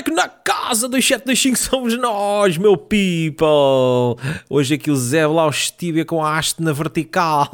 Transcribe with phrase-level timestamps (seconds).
[0.00, 4.16] Like na casa 2725 somos nós, meu people.
[4.48, 7.46] Hoje aqui o Zé lá Estíbia com a haste na vertical.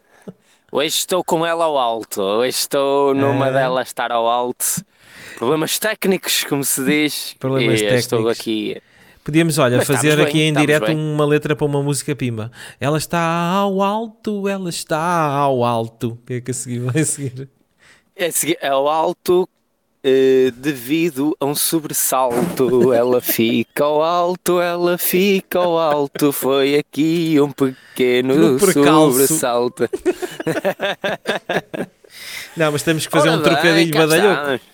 [0.72, 2.22] Hoje estou com ela ao alto.
[2.22, 3.52] Hoje estou numa É.
[3.52, 4.64] delas estar ao alto.
[5.36, 7.34] Problemas técnicos, como se diz.
[7.38, 8.40] Problemas e Estou técnicos.
[8.40, 8.82] aqui.
[9.22, 10.96] Podíamos, olha, Mas fazer aqui bem, em direto bem.
[10.96, 12.50] uma letra para uma música pimba.
[12.80, 16.12] Ela está ao alto, ela está ao alto.
[16.12, 17.50] O que é que a seguir vai seguir?
[18.16, 19.46] É segui- ao alto.
[20.04, 26.32] Eh, devido a um sobressalto, ela fica ao alto, ela fica ao alto.
[26.32, 29.88] Foi aqui um pequeno sobressalto.
[32.56, 34.64] Não, mas temos que fazer Ora um bem, trocadilho badalhoco.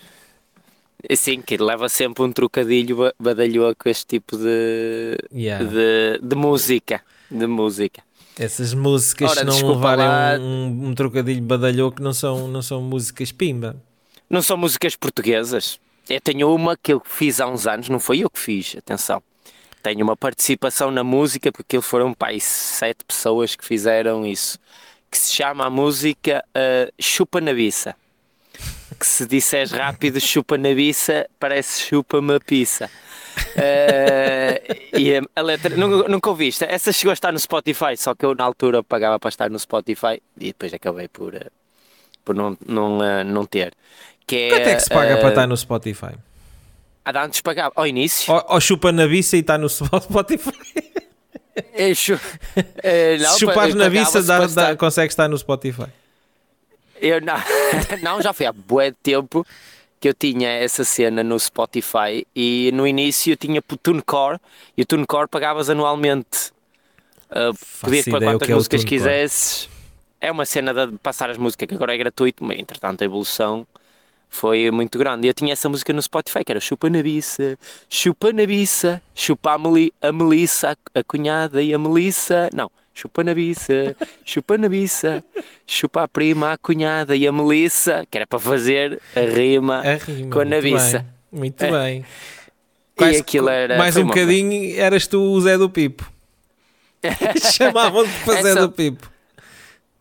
[1.14, 5.64] Sim, que leva sempre um trocadilho ba- badalhoco este tipo de, Yeah.
[5.64, 7.00] de, de música.
[7.30, 8.02] De música.
[8.36, 10.36] Essas músicas, Ora, se não levarem lá.
[10.40, 13.76] um, um trocadilho badalhoco, não são, não são músicas pimba.
[14.28, 15.80] Não são músicas portuguesas.
[16.08, 19.22] Eu tenho uma que eu fiz há uns anos, não foi eu que fiz, atenção.
[19.82, 24.58] Tenho uma participação na música, porque aquilo foram pai, sete pessoas que fizeram isso.
[25.10, 27.94] Que se chama a música uh, Chupa na Biça.
[28.98, 32.90] Que se disseres rápido chupa na biça, parece chupa-me a pizza.
[33.54, 36.64] Uh, e a, letra, nunca, nunca ouviste?
[36.64, 39.58] Essa chegou a estar no Spotify, só que eu na altura pagava para estar no
[39.58, 41.50] Spotify e depois acabei por, uh,
[42.24, 43.72] por não, não, não ter.
[44.28, 46.14] Que é, Quanto é que se paga uh, para estar no Spotify?
[47.04, 48.32] Ah, antes pagava, ao início.
[48.32, 50.52] Ou, ou chupa na biça e está no Spotify.
[51.74, 52.20] Eu chu-
[52.82, 55.86] eh, não, Se chupares pa- na biça, dá, estar- consegues estar no Spotify.
[57.00, 57.34] Eu não,
[58.02, 59.46] não, já foi há bué de tempo
[60.00, 64.38] que eu tinha essa cena no Spotify e no início eu tinha o TuneCore
[64.76, 66.53] e o TuneCore pagavas anualmente.
[67.30, 68.84] Uh, podias o quantas é músicas TuneCore.
[68.84, 69.69] quisesses.
[70.20, 73.66] É uma cena de passar as músicas que agora é gratuito, mas entretanto a evolução
[74.28, 75.27] foi muito grande.
[75.27, 77.59] E eu tinha essa música no Spotify que era Chupa na Biça,
[77.89, 82.49] Chupa na Biça, Chupa a, Meli, a Melissa, a cunhada e a Melissa.
[82.53, 85.25] Não, Chupa na Biça, Chupa na Biça,
[85.66, 89.94] Chupa a prima, a cunhada e a Melissa, que era para fazer a rima, A
[89.94, 90.99] rima, com a nabiça.
[90.99, 91.71] bem, Muito É.
[91.71, 92.00] bem.
[92.00, 92.05] E
[92.99, 93.78] Quase- aquilo era.
[93.78, 96.10] mais um bocadinho, eras tu o Zé do Pipo.
[97.53, 99.09] Chamavam-te para Zé do Pipo.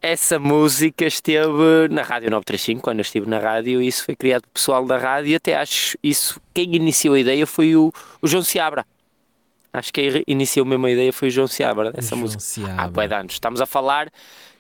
[0.10, 4.44] Essa música esteve na Rádio 935, quando eu estive na rádio, e isso foi criado
[4.44, 7.92] pelo pessoal da rádio, e até acho isso, quem iniciou a ideia foi o,
[8.22, 8.86] o João Seabra.
[9.74, 12.40] Acho que quem iniciou mesmo a ideia foi o João Seabra, dessa João música.
[12.40, 12.84] Seabra.
[12.84, 13.34] Há bué de anos.
[13.34, 14.10] Estamos a falar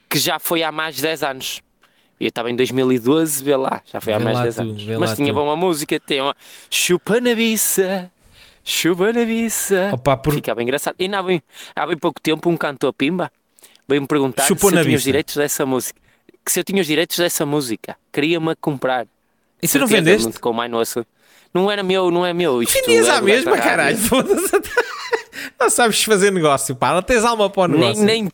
[0.09, 1.61] que já foi há mais de 10 anos.
[2.19, 4.83] Eu estava em 2012, vê lá, já foi há Vê mais de 10 tu, anos.
[4.99, 5.33] Mas tinha tu.
[5.35, 6.35] boa música, tem uma
[6.69, 8.11] Chupa na biça,
[8.65, 9.91] chupa na biça.
[9.93, 10.95] Opa, por- Ficava engraçado.
[10.99, 11.41] E ainda há bem,
[11.73, 13.31] há bem pouco tempo um cantor Pimba
[13.87, 15.05] veio-me perguntar Chupou se eu tinha os biça.
[15.05, 15.99] direitos dessa música.
[16.45, 19.05] Que se eu tinha os direitos dessa música, queria-me comprar.
[19.61, 20.29] E tu não vendeste?
[20.43, 21.05] Não,
[21.53, 22.61] não era meu, não é meu.
[22.61, 23.97] Isto Vendias é à mesma, caralho.
[25.59, 26.93] Não sabes fazer negócio, pá.
[26.93, 28.03] Não tens alma para o Nem, negócio.
[28.05, 28.29] nem,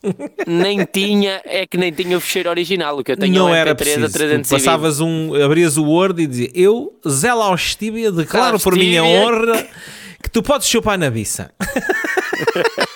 [0.46, 2.98] nem tinha, é que nem tinha o fecheiro original.
[2.98, 4.04] O que eu tenho não é era MP3 preciso.
[4.04, 4.50] a Tu 320.
[4.50, 9.52] passavas um, abrias o Word e dizia eu, Zé Laustíbia, declaro por minha Laustíbia.
[9.54, 9.66] honra
[10.22, 11.50] que tu podes chupar na biça.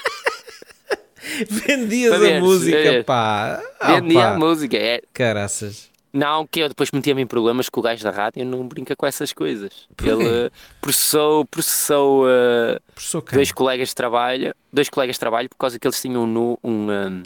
[1.51, 3.03] Vendias a música, é.
[3.03, 3.63] pá.
[3.81, 4.35] Ah, Vendia pá.
[4.35, 4.77] a música.
[4.77, 5.89] É, Caraças.
[6.13, 9.07] Não, que eu depois metia-me em problemas com o gajo da rádio não brinca com
[9.07, 9.71] essas coisas.
[10.03, 10.51] Ele eh,
[10.81, 13.35] processou, processou eh, Professor quem?
[13.37, 16.91] dois colegas de trabalho, dois colegas de trabalho, por causa que eles tinham no, um,
[16.91, 17.23] um,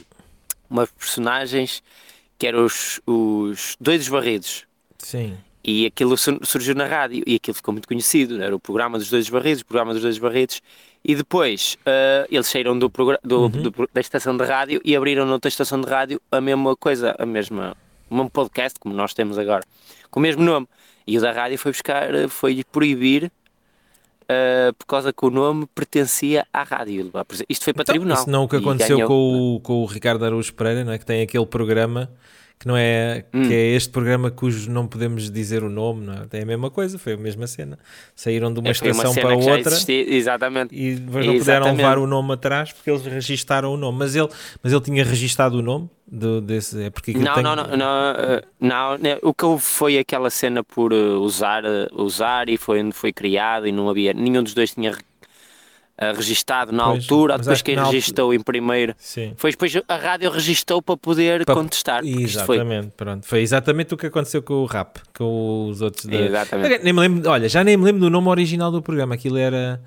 [0.68, 1.80] umas personagens
[2.36, 4.64] que eram os, os doidos barridos.
[4.98, 5.36] Sim.
[5.62, 8.42] E aquilo sur- surgiu na rádio e aquilo ficou muito conhecido.
[8.42, 10.60] Era o programa dos dois barridos, o programa dos dois barridos.
[11.04, 15.48] E depois eh, eles saíram do, do- do- da estação de rádio e abriram noutra
[15.48, 17.76] estação de rádio a mesma coisa, a mesma,
[18.08, 19.64] o mesmo podcast, como nós temos agora,
[20.10, 20.68] com o mesmo nome.
[21.06, 23.32] E o da rádio foi buscar, eh, foi proibir
[24.28, 27.10] eh, por causa que o nome pertencia à rádio.
[27.48, 28.18] Isto foi para Então, tribunal.
[28.18, 29.08] Isso não é o que aconteceu ganhou.
[29.08, 30.98] com o, com o Ricardo Araújo Pereira, não é?
[30.98, 32.08] Que tem aquele programa
[32.62, 33.48] que não é Hum.
[33.48, 36.26] que é este programa cujo não podemos dizer o nome, não é?
[36.26, 37.76] Tem a mesma coisa, foi a mesma cena.
[38.14, 40.72] Saíram de uma É, estação cena para outra existia, exatamente.
[40.72, 41.76] e não puderam Exatamente.
[41.78, 43.98] levar o nome atrás porque eles registaram o nome.
[43.98, 44.28] Mas ele,
[44.62, 46.80] mas ele tinha registado o nome do, desse.
[46.84, 50.62] É porque Não, não, não, não, eh, não, né, o que houve foi aquela cena
[50.62, 54.54] por eh, usar, eh, usar e foi onde foi criado e não havia, nenhum dos
[54.54, 54.92] dois tinha
[55.98, 59.34] eh, registado na Pois, altura, depois quem altura- registou em primeiro, Sim.
[59.36, 63.26] foi depois a rádio registou para poder Pa- contestar, isto foi, Exatamente, pronto.
[63.26, 66.06] Foi exatamente o que aconteceu com o rap, com os outros.
[66.06, 66.16] Da...
[66.16, 66.82] Exatamente.
[66.82, 69.14] Nem me lembro, olha, já nem me lembro do nome original do programa.
[69.14, 69.80] Aquilo era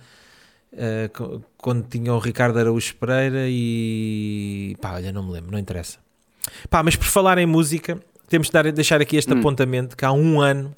[1.14, 5.98] co- quando tinha o Ricardo Araújo Pereira e pá, olha, não me lembro, não interessa.
[6.70, 8.00] Pá, mas por falar em música,
[8.30, 9.40] temos de dar, deixar aqui este Hum.
[9.40, 10.76] apontamento que há um ano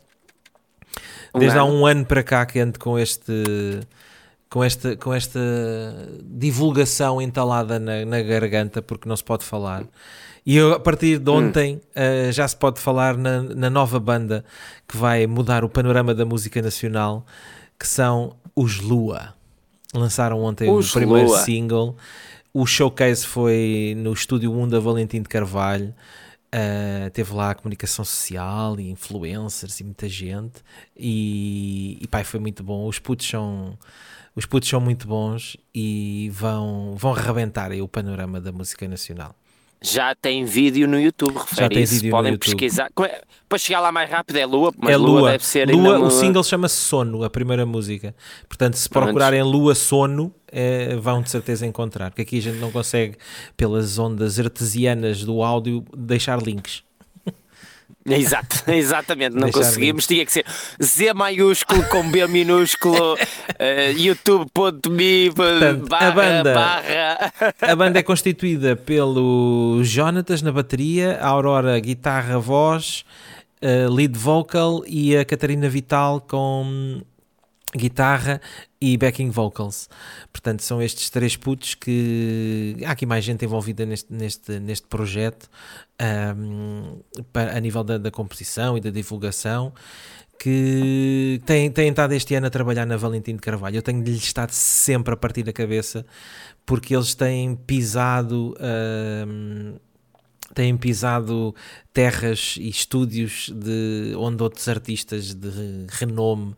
[1.34, 1.74] Um desde há ano.
[1.74, 3.34] um ano para cá que ando com este
[4.50, 5.40] com esta, com esta
[6.24, 9.86] divulgação entalada na, na garganta porque não se pode falar.
[10.46, 14.46] E eu, a partir de ontem eh, já se pode falar na, na nova banda
[14.88, 17.26] que vai mudar o panorama da música nacional,
[17.78, 19.34] que são os Lua.
[19.94, 21.40] Lançaram ontem Os o primeiro Lua.
[21.40, 21.98] single.
[22.54, 25.94] O showcase foi no estúdio 1 da Valentim de Carvalho.
[26.48, 30.64] Uh, teve lá a comunicação social e influencers e muita gente
[30.96, 33.78] e, e pai foi muito bom os putos são
[34.38, 39.36] os putos são muito bons e vão vão arrebentar aí o panorama da música nacional
[39.81, 41.95] Já tem vídeo no YouTube, refere tem isso.
[41.95, 42.51] vídeo no Podem YouTube.
[42.51, 42.89] pesquisar.
[43.01, 46.00] É- Para chegar lá mais rápido é Lua, mas é Lua, Lua, deve ser Lua
[46.00, 48.16] o single chama-se Sono a primeira música
[48.48, 52.72] portanto se procurarem Lua Sono eh, vão de certeza encontrar porque aqui a gente não
[52.72, 53.18] consegue
[53.56, 56.83] pelas ondas artesianas do áudio deixar links
[58.15, 60.07] Exato, exatamente, não Deixar conseguimos.
[60.07, 60.45] Tinha que ser
[60.81, 63.18] Z maiúsculo com B minúsculo,
[63.59, 67.33] eh, youtube.me Portanto, a barra, banda- barra.
[67.62, 73.04] A banda é constituída pelo Jonatas na bateria, a Aurora guitarra, voz,
[73.62, 77.01] eh, lead vocal e a Catarina Vital com
[77.75, 78.40] guitarra
[78.80, 79.90] e backing vocals.
[80.31, 85.50] Portanto, são estes três putos que há aqui mais gente envolvida neste, neste, neste projeto
[86.00, 87.00] ahm,
[87.34, 89.74] para- a nível da, da composição e da divulgação
[90.40, 93.78] que têm, têm estado este ano a trabalhar na Valentim de Carvalho.
[93.78, 96.06] Eu tenho-lhe estado sempre a partir da cabeça
[96.66, 98.56] porque eles têm pisado
[100.54, 101.54] têm pisado
[101.94, 105.50] terras e estúdios de onde outros artistas de
[105.90, 106.56] renome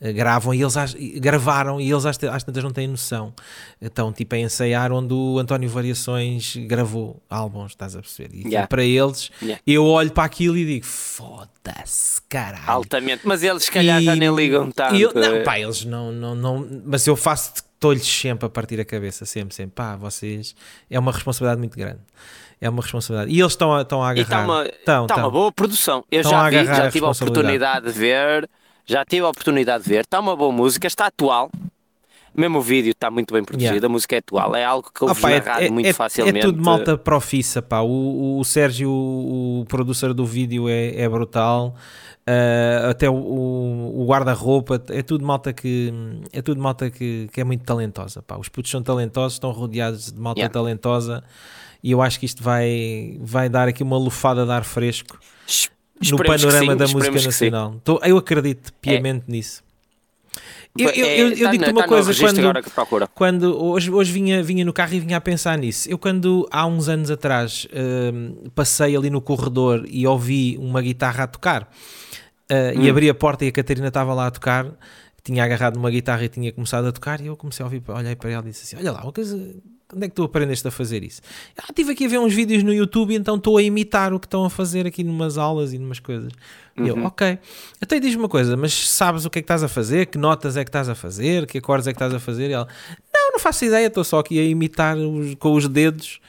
[0.00, 0.74] eh, gravam e eles
[1.20, 3.32] gravaram e eles às, às tantas não têm noção.
[3.80, 8.34] Estão tipo a ensaiar onde o António Variações gravou álbuns, estás a perceber?
[8.34, 8.66] E Yeah.
[8.66, 9.62] para eles, Yeah.
[9.66, 12.64] eu olho para aquilo e digo: foda-se, caralho.
[12.66, 14.94] Altamente, mas eles se calhar já E- nem ligam tanto.
[14.96, 18.84] eu- não, pá, eles não, não, não, mas eu faço, estou-lhes sempre a partir da
[18.84, 20.54] cabeça, sempre, sempre, pá, vocês,
[20.90, 22.00] é uma responsabilidade muito grande,
[22.62, 25.18] é uma responsabilidade, e eles estão a, estão a está agarrar, uma, estão, tá uma
[25.20, 25.30] estão.
[25.32, 26.04] boa produção.
[26.10, 28.48] Eu Estão já vi, já a tive a oportunidade de ver,
[28.86, 30.00] já tive a oportunidade de ver.
[30.04, 31.50] Está uma boa música, está atual.
[32.34, 33.86] Mesmo o vídeo está muito bem produzido, Yeah.
[33.86, 36.38] a música é atual, é algo que pá, na é, rádio é- muito é- facilmente.
[36.38, 37.80] é tudo malta profissa, pá.
[37.80, 41.74] O, o- o Sérgio, o, o producer do vídeo, é, é brutal.
[42.26, 45.92] Ah, até o, o- o guarda-roupa, é tudo malta que
[46.32, 48.22] é tudo malta que, que é muito talentosa.
[48.22, 48.36] Pá.
[48.38, 50.52] Os putos são talentosos, estão rodeados de malta Yeah.
[50.54, 51.22] talentosa
[51.82, 55.68] e eu acho que isto vai, vai dar aqui uma lufada de ar fresco Es-
[56.00, 57.80] no esperemos que panorama sim, da música nacional.
[57.84, 59.62] Tô- eu acredito piamente nisso.
[60.76, 62.36] Eu, eu, É, eu, eu tá digo-te uma tá no coisa, quando,
[63.14, 65.86] quando hoje, hoje vinha, vinha no carro e vinha a pensar nisso.
[65.90, 67.66] Eu, quando há uns anos atrás
[68.14, 72.90] hum, passei ali no corredor e ouvi uma guitarra a tocar uh, e Hum.
[72.90, 74.66] abri a porta e a Catarina estava lá a tocar,
[75.22, 78.16] tinha agarrado uma guitarra e tinha começado a tocar, e eu comecei a ouvir, olhei
[78.16, 79.36] para ela e disse assim: Olha lá, uma coisa.
[79.94, 81.20] Onde é que tu aprendeste a fazer isso?
[81.58, 84.26] Ah, estive aqui a ver uns vídeos no YouTube, então estou a imitar o que
[84.26, 86.32] estão a fazer aqui numas aulas e numas coisas.
[86.76, 87.04] E eu, Uhum.
[87.04, 87.38] ok.
[87.82, 90.06] Então diz-me uma coisa, mas sabes o que é que estás a fazer?
[90.06, 91.46] Que notas é que estás a fazer?
[91.46, 92.48] Que acordes é que estás a fazer?
[92.48, 92.66] E ela,
[93.14, 96.20] não, não faço ideia, estou só aqui a imitar os- com os dedos.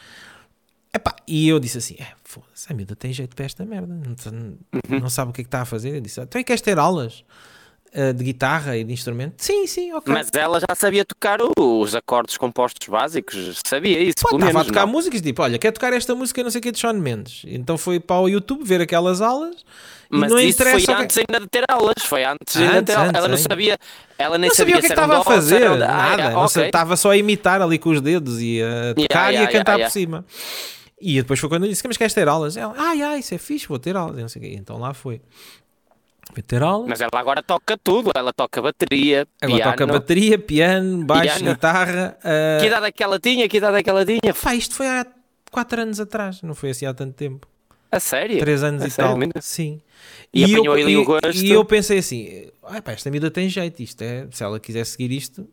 [0.93, 4.15] Epá, e eu disse assim: é, foda-se, a miúda tem jeito para esta merda, não,
[4.17, 4.99] sa- Uhum.
[5.01, 5.95] não sabe o que é que está a fazer.
[5.95, 7.23] Eu disse: então e queres ter aulas
[7.95, 9.35] ah, de guitarra e de instrumento?
[9.37, 10.13] Sim, sim, ok.
[10.13, 14.85] Mas ela já sabia tocar os acordes compostos básicos, sabia isso, Pô, estava a tocar
[14.85, 14.93] não.
[14.93, 17.43] músicas, tipo, olha, quer tocar esta música não sei o que de Sean Mendes.
[17.47, 19.55] Então foi para o YouTube ver aquelas aulas
[20.11, 22.55] e Mas não isso foi interessa o que- antes ainda de ter aulas, foi antes,
[22.57, 23.09] ainda de Antes, ter aulas.
[23.09, 23.45] antes, Ela não antes.
[23.49, 23.77] sabia,
[24.17, 26.31] ela nem não sabia o que é que estava a fazer, um- Ah, nada, ah,
[26.31, 26.69] não sei, ok.
[26.69, 29.71] estava só a imitar ali com os dedos e a tocar e yeah, a cantar
[29.73, 30.25] yeah, por cima.
[31.05, 32.55] E depois foi quando eu disse: Mas queres ter aulas?
[32.55, 34.17] Ela, ai, ai, isso é fixe, vou ter aulas.
[34.17, 34.55] E não sei o quê.
[34.57, 35.19] Então lá foi.
[36.31, 36.87] Foi ter aulas.
[36.89, 39.71] Mas ela agora toca tudo, ela toca bateria, Agora piano.
[39.71, 41.53] toca bateria, piano, baixo, Piano.
[41.53, 42.17] guitarra.
[42.23, 43.49] ah, Que idade é que ela tinha?
[43.49, 44.33] Que idade é que ela tinha?
[44.41, 45.05] Pá, isto foi há
[45.51, 47.47] 4 anos atrás, não foi assim há tanto tempo.
[47.91, 48.39] A sério?
[48.39, 49.41] 3 anos A e sério, tal.
[49.41, 49.79] Sim.
[50.33, 50.89] E apanhou eu,
[51.31, 51.45] e-?
[51.45, 53.81] E eu pensei assim: ai pá, esta miúda tem jeito.
[53.83, 55.47] Isto é, se ela quiser seguir isto,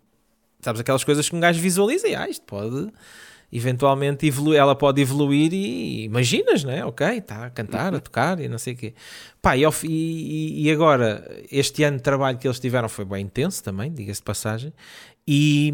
[0.60, 2.88] sabes aquelas coisas que um gajo visualiza e ah, isto pode
[3.52, 6.84] eventualmente ela pode evoluir e imaginas, né?
[6.84, 7.98] Ok, está a cantar, Uhum.
[7.98, 8.94] a tocar e não sei o quê.
[9.42, 13.62] Pá, e, e- e agora, este ano de trabalho que eles tiveram foi bem intenso
[13.64, 14.72] também, diga-se de passagem.
[15.26, 15.72] E,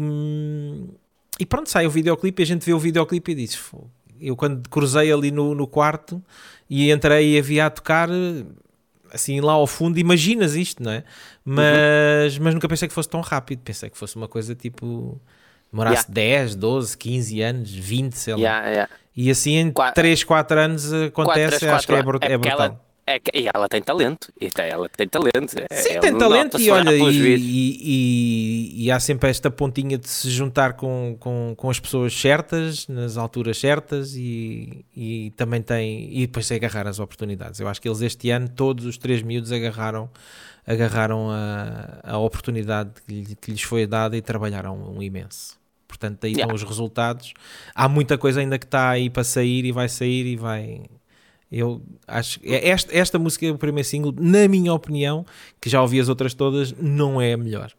[1.39, 3.59] e pronto, sai o videoclipe e a gente vê o videoclipe e diz.
[4.19, 6.21] Eu quando cruzei ali no, no quarto
[6.69, 8.09] e entrei e havia a tocar
[9.11, 11.03] assim lá ao fundo, imaginas isto, não é?
[11.45, 15.21] Mas, mas nunca pensei que fosse tão rápido, pensei que fosse uma coisa tipo
[15.71, 18.39] demorasse 10, 12, 15 anos, 20, sei lá.
[18.39, 18.89] Yeah, yeah.
[19.15, 22.37] E assim em Qua- 3, 4 anos Quatro, acontece, três, acho que é, é porque
[22.37, 22.59] brutal.
[22.59, 24.31] ela, É e ela tem talento.
[24.39, 25.49] E ela tem talento.
[25.71, 30.07] Sim, é, tem talento e olha, e, e, e, e, há sempre esta pontinha de
[30.09, 36.09] se juntar com, com, com as pessoas certas, nas alturas certas e, e também tem,
[36.11, 37.59] e depois se agarrar as oportunidades.
[37.59, 40.09] Eu acho que eles este ano, todos os três miúdos agarraram,
[40.67, 45.57] agarraram a, a oportunidade que, que lhes foi dada e trabalharam um imenso.
[45.87, 46.43] Portanto, daí yeah.
[46.43, 47.33] estão os resultados.
[47.73, 50.81] Há muita coisa ainda que está aí para sair e vai sair e vai,
[51.51, 55.25] eu acho que é esta, esta música, o primeiro single, na minha opinião,
[55.61, 57.71] que já ouvi as outras todas, não é a melhor.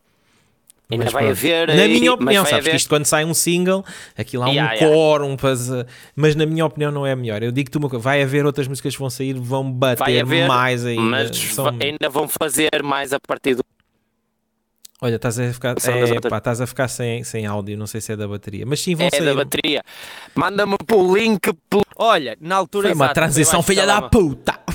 [0.90, 1.36] Ainda mas, vai pronto.
[1.36, 1.68] haver.
[1.68, 2.70] Na minha opinião, sabes haver...
[2.70, 3.84] que isto quando sai um single,
[4.16, 5.84] aquilo há um yeah, core, um puzzle,
[6.16, 7.42] mas na minha opinião não é melhor.
[7.42, 10.86] Eu digo-te uma coisa, vai haver outras músicas que vão sair, vão bater haver, mais
[10.86, 11.02] ainda.
[11.02, 11.76] Mas São...
[11.78, 13.62] ainda vão fazer mais a partir do
[15.00, 18.12] Olha, estás a ficar, é, pá, estás a ficar sem, sem áudio, não sei se
[18.12, 19.22] é da bateria, mas sim vão é sair.
[19.22, 19.80] É da bateria.
[20.34, 21.56] Manda-me o link.
[21.96, 24.58] Olha, na altura Foi uma transição filha da puta.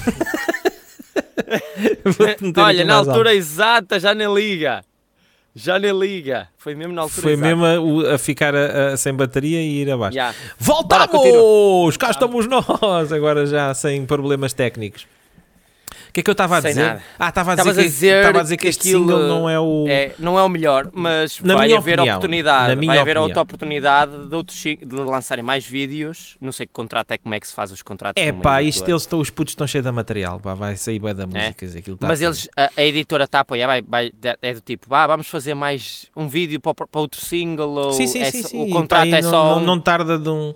[2.57, 3.37] Olha, na altura alto.
[3.37, 4.81] exata já nem liga.
[5.55, 6.47] Já nem liga.
[6.57, 7.55] Foi mesmo na altura Foi exata.
[7.55, 10.15] mesmo a, a ficar a, a, sem bateria e ir abaixo.
[10.17, 10.35] Yeah.
[10.57, 11.95] Voltamos!
[11.97, 15.05] Cá estamos nós, agora já sem problemas técnicos.
[16.09, 16.83] O que é que eu estava a dizer?
[16.83, 17.03] Nada.
[17.17, 19.59] Ah, estava a dizer, que, a dizer, a dizer que, que este single não é
[19.59, 19.85] o.
[19.87, 22.85] É, não é o melhor, mas na vai haver opinião, oportunidade.
[22.85, 23.23] vai haver opinião.
[23.23, 26.37] outra oportunidade de, outros, de lançarem mais vídeos.
[26.39, 28.21] Não sei que contrato é, como é que se faz os contratos.
[28.21, 30.39] É pá, isto eles estão, os putos estão cheios de material.
[30.39, 31.25] Pá, vai sair bem da é.
[31.25, 31.65] música.
[31.65, 31.79] É.
[31.79, 34.93] Aquilo tá mas eles, a, a, editora está a apoiar, vai, vai, é do tipo,
[34.93, 37.69] ah, vamos fazer mais um vídeo para, para outro single.
[37.69, 38.63] Ou sim, sim, é, sim, sim.
[38.63, 39.55] O contrato pá, é só.
[39.55, 40.53] Não, não tarda de um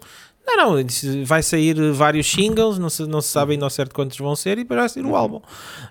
[0.55, 0.85] não, não,
[1.25, 4.57] vai sair vários singles, não se, não se sabe ainda ao certo quantos vão ser,
[4.57, 5.41] e depois vai sair o álbum.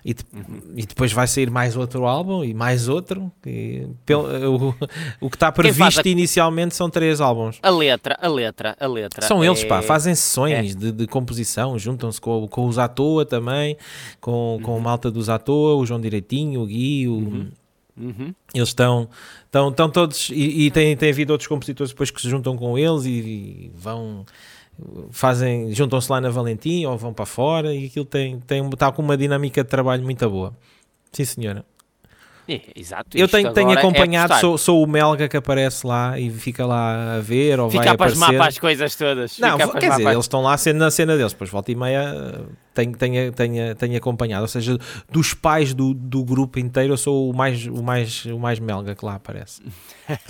[0.03, 0.15] E,
[0.75, 3.31] e depois vai sair mais outro álbum e mais outro.
[3.45, 4.23] E, pelo,
[4.55, 4.75] o,
[5.21, 6.09] o que está previsto a...
[6.09, 7.59] inicialmente são três álbuns.
[7.61, 9.27] A letra, a letra, a letra.
[9.27, 9.47] São é...
[9.47, 10.77] eles, pá, fazem sessões é.
[10.77, 13.77] de, de, composição, juntam-se com, com os à toa também,
[14.19, 14.61] com, uhum.
[14.61, 17.13] com o malta dos à toa, o João Direitinho, o Gui, o.
[17.13, 17.51] Uhum.
[17.97, 18.33] Uhum.
[18.53, 19.09] Eles estão,
[19.45, 22.77] estão, estão todos e, e tem, tem havido outros compositores depois que se juntam com
[22.77, 24.25] eles e, e vão
[25.09, 29.01] fazem, juntam-se lá na Valentim ou vão para fora e aquilo tem, tem, está com
[29.01, 30.55] uma dinâmica de trabalho muito boa.
[31.11, 31.65] Sim, senhora.
[32.47, 33.17] É, exato.
[33.17, 36.65] Eu tenho, tenho é acompanhado, é sou, sou o Melga que aparece lá e fica
[36.65, 38.25] lá a ver ou fica vai aparecer.
[38.25, 39.37] Fica para as coisas todas.
[39.39, 42.45] Não, quer dizer, eles estão lá na cena deles, depois volta e meia
[42.77, 44.77] tenho, tenho, tenho, tenho acompanhado, ou seja,
[45.09, 48.95] dos pais do, do grupo inteiro eu sou o mais, o, mais, o mais Melga
[48.95, 49.61] que lá aparece.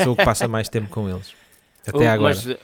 [0.02, 1.34] sou o que passa mais tempo com eles.
[1.86, 2.36] Até agora.
[2.36, 2.58] Mas,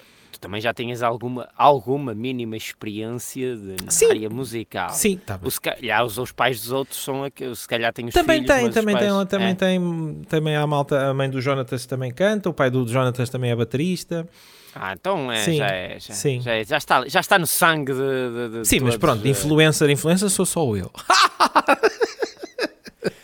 [0.43, 4.09] também já tinhas alguma, alguma mínima experiência de, na Sim.
[4.09, 4.89] área musical.
[4.89, 5.47] Sim, tá bem.
[5.47, 8.41] O, se calhar os, os pais dos outros são aqueles, se calhar têm os também
[8.41, 9.55] filhos, tem, também pais, tem, também é.
[9.55, 13.51] tem, também a malta, a mãe do Jonatas também canta, o pai do Jonatas também
[13.51, 14.27] é baterista.
[14.75, 16.41] Ah, então é, sim, já, é, já, sim.
[16.41, 19.25] Já, é, já, está, já está no sangue de, de, de Sim, todos, mas pronto,
[19.25, 20.91] influencer, influencer sou só eu.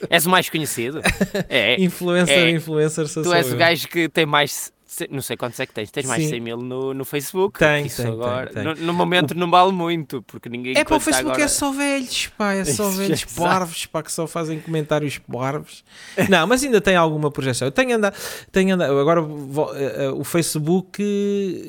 [0.09, 1.01] És o mais conhecido?
[1.49, 1.79] É.
[1.81, 2.49] influencer, é.
[2.51, 3.55] influencer sou tu só és eu.
[3.55, 4.71] o gajo que tem mais
[5.09, 7.59] não sei quantos é que tens, tens mais de 100 mil no, no Facebook.
[7.59, 8.75] Tem, Isso tem, agora, tem, tem.
[8.75, 9.35] No, no, momento o...
[9.35, 11.43] não vale muito, porque ninguém É para o Facebook agora...
[11.43, 15.83] é só velhos, pá, é só velhos parvos, pá, que só fazem comentários parvos.
[16.27, 17.67] Não, mas ainda tem alguma projeção.
[17.67, 18.15] Eu tenho andado,
[18.51, 19.21] tenho andado agora
[19.75, 21.03] eh, eh, o Facebook,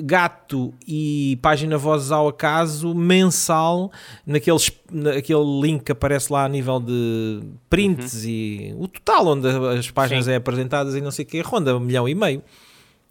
[0.03, 3.93] gato e página Vozes ao Acaso, mensal,
[4.27, 8.31] naqueles, naquele link que aparece lá a nível de prints uhum.
[8.31, 10.33] e o total onde as páginas Sim.
[10.33, 12.43] é apresentadas e não sei o que, ronda um milhão e meio.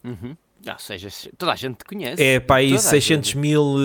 [0.04, 0.36] Uhum.
[0.66, 2.22] Ou seja, toda a gente te conhece.
[2.22, 3.76] É para aí 600 mil,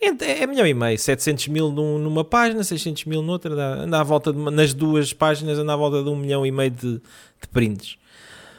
[0.00, 4.02] é, é milhão e meio, 700 mil num, numa página, 600 mil noutra, anda à
[4.02, 7.48] volta de, nas duas páginas, anda à volta de um milhão e meio de, de
[7.52, 7.98] prints.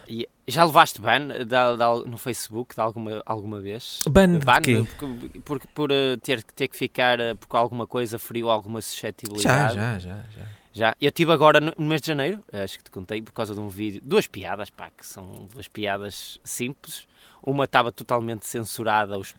[0.08, 4.02] E já levaste ban de, de, no Facebook de alguma, alguma vez?
[4.08, 8.20] Ban, ban de por, por, por, eh, ter, ter que ficar, eh, porque alguma coisa
[8.20, 9.76] feriu alguma suscetibilidade?
[9.76, 10.46] Já, já, já, já.
[10.74, 13.60] Já, eu tive agora no, mês de janeiro, acho que te contei, por causa de
[13.60, 17.08] um vídeo, duas piadas, pá, que são duas piadas simples.
[17.44, 19.36] Uma estava totalmente censurada, os,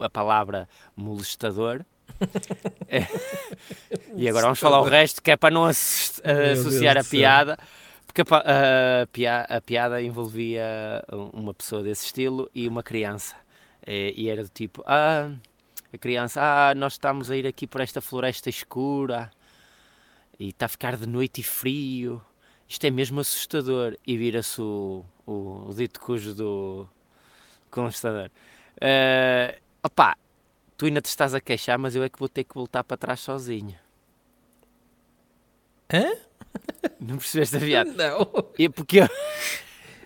[0.00, 1.84] a palavra molestador.
[2.88, 3.06] é.
[4.16, 7.56] E agora vamos falar o resto, que é para não associar a piada,
[8.04, 13.36] porque a, a, a, piada envolvia uma pessoa desse estilo e uma criança.
[13.86, 15.30] E, e era do tipo, ah,
[15.92, 19.30] a criança, ah, nós estamos a ir aqui por esta floresta escura
[20.38, 22.22] e está a ficar de noite e frio.
[22.68, 23.96] Isto é mesmo assustador.
[24.06, 26.88] E vira-se o, o, o, dito cujo do
[27.70, 28.30] constador.
[28.76, 30.16] Uh, opá,
[30.76, 32.96] tu ainda te estás a queixar, mas eu é que vou ter que voltar para
[32.96, 33.74] trás sozinho.
[35.92, 36.16] Hã?
[37.00, 37.92] Não percebeste a piada?
[37.96, 38.30] Não.
[38.58, 39.08] É porque eu...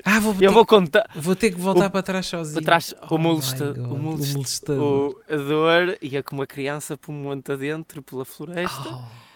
[0.03, 1.11] Ah, vou eu vou contar.
[1.15, 2.55] Vou ter que voltar o, para trás sozinho.
[2.55, 5.11] Para trás, oh o, molesta, o, molesta, o molestador.
[5.11, 8.89] O, a dor ia com uma criança por um monte adentro, pela floresta.
[8.89, 9.30] Oh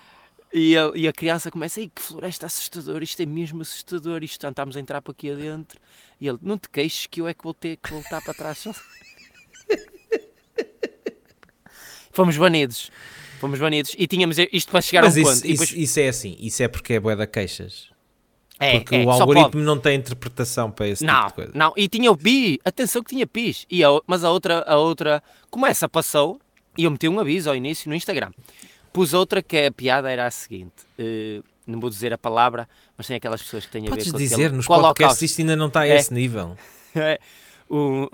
[0.57, 4.47] E, ele, e a criança começa, Ei, que floresta assustadora, isto é mesmo assustador, isto
[4.47, 5.81] estamos a entrar para aqui adentro.
[6.21, 8.65] E ele, não te queixes que eu é que vou ter que voltar para trás.
[12.13, 12.91] Fomos banidos.
[13.41, 13.95] Fomos banidos.
[13.99, 15.45] E tínhamos isto para chegar Mas a um isso, ponto.
[15.47, 17.89] Isso, depois- isso é assim, isso é porque é bué da queixas.
[18.61, 21.53] é, Porque é, o algoritmo não tem interpretação para esse Não, tipo de coisa.
[21.55, 24.77] não, e tinha o pi, atenção que tinha pis, e a mas a outra, a
[24.77, 25.21] outra,
[25.51, 26.41] como essa passou,
[26.79, 28.31] e eu meti um aviso ao início no Instagram,
[28.95, 33.07] pus outra que a piada era a seguinte, eh, não vou dizer a palavra, mas
[33.07, 35.21] tem aquelas pessoas que têm a Podes ver com dizer, aquele, nos com o podcasts
[35.31, 35.97] isto ainda não está a É.
[35.97, 36.57] esse nível.
[36.97, 37.19] É,
[37.69, 38.09] o-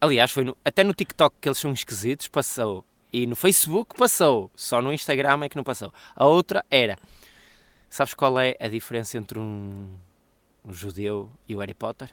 [0.00, 2.82] aliás, foi no- até no TikTok que eles são esquisitos, passou.
[3.12, 4.50] E no Facebook passou.
[4.56, 5.92] Só no Instagram é que não passou.
[6.16, 6.96] A outra era.
[7.90, 9.86] Sabes qual é a diferença entre um,
[10.64, 12.08] um judeu e o Harry Potter?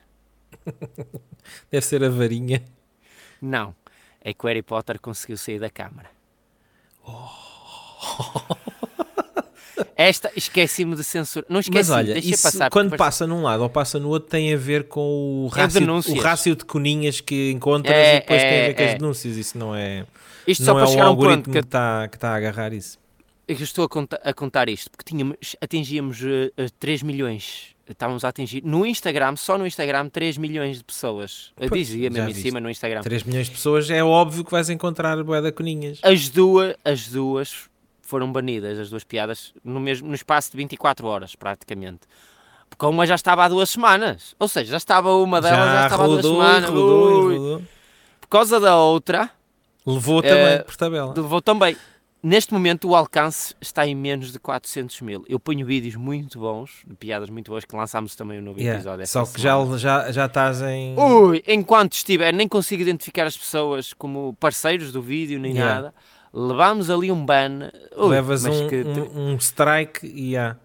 [1.72, 2.62] Deve ser a varinha.
[3.42, 3.74] Não.
[4.20, 6.10] É que o Harry Potter conseguiu sair da câmara.
[9.96, 11.46] Esta, esqueci-me de censura.
[11.50, 12.70] Não esqueci, Mas olha, isso, passar.
[12.70, 15.79] quando passa num lado ou passa no outro tem a ver com o É rácio,
[15.79, 16.18] denúncias.
[16.18, 18.89] o rácio de coninhas que encontras É, e depois tem a é, ver com as
[18.89, 18.96] é.
[18.96, 19.38] denúncias.
[19.38, 20.06] Isso não é,
[20.48, 22.36] Isto só não para é o chegar um algoritmo que que está que tá a
[22.36, 22.98] agarrar isso.
[23.48, 27.75] É eu estou a, conta- a contar isto, porque tínhamos, atingíamos eh, eh, 3 milhões.
[27.89, 31.51] Estávamos a atingir no Instagram, só no Instagram, 3 milhões de pessoas.
[31.58, 33.01] Pois, dizia mesmo em cima no Instagram.
[33.01, 36.00] 3 milhões de pessoas é óbvio que vais encontrar bué da coninhas.
[36.03, 37.69] As duas, as duas
[38.10, 42.01] foram banidas, as duas piadas, no, mesmo, no espaço de 24 horas, praticamente.
[42.70, 44.36] Porque uma já estava há duas semanas.
[44.39, 46.70] Ou seja, já estava uma delas, já, estava há duas rodou, semanas.
[46.70, 47.62] rodou, rodou.
[48.22, 49.30] Por causa da outra,
[49.86, 51.13] Levou Eh, também por tabela.
[51.16, 51.75] levou também.
[52.22, 55.24] Neste momento o alcance está em menos de 400 mil.
[55.28, 58.78] Eu ponho vídeos muito bons, de piadas muito boas, que lançámos também um novo Yeah,
[58.78, 59.08] episódio.
[59.08, 60.95] Só que já, já, já estás em.
[61.00, 65.76] Ui, enquanto estiver, nem consigo identificar as pessoas como parceiros do vídeo, nem Yeah.
[65.76, 65.93] nada.
[66.34, 67.70] Levámos ali um ban.
[67.98, 70.56] Ui, Levas um, que- um, um strike e há.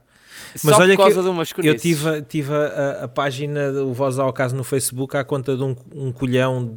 [0.56, 1.82] só mas olha por que Eu curices.
[1.82, 5.74] tive, tive a, a página do Voz ao Caso no Facebook à conta de um,
[5.94, 6.76] um colhão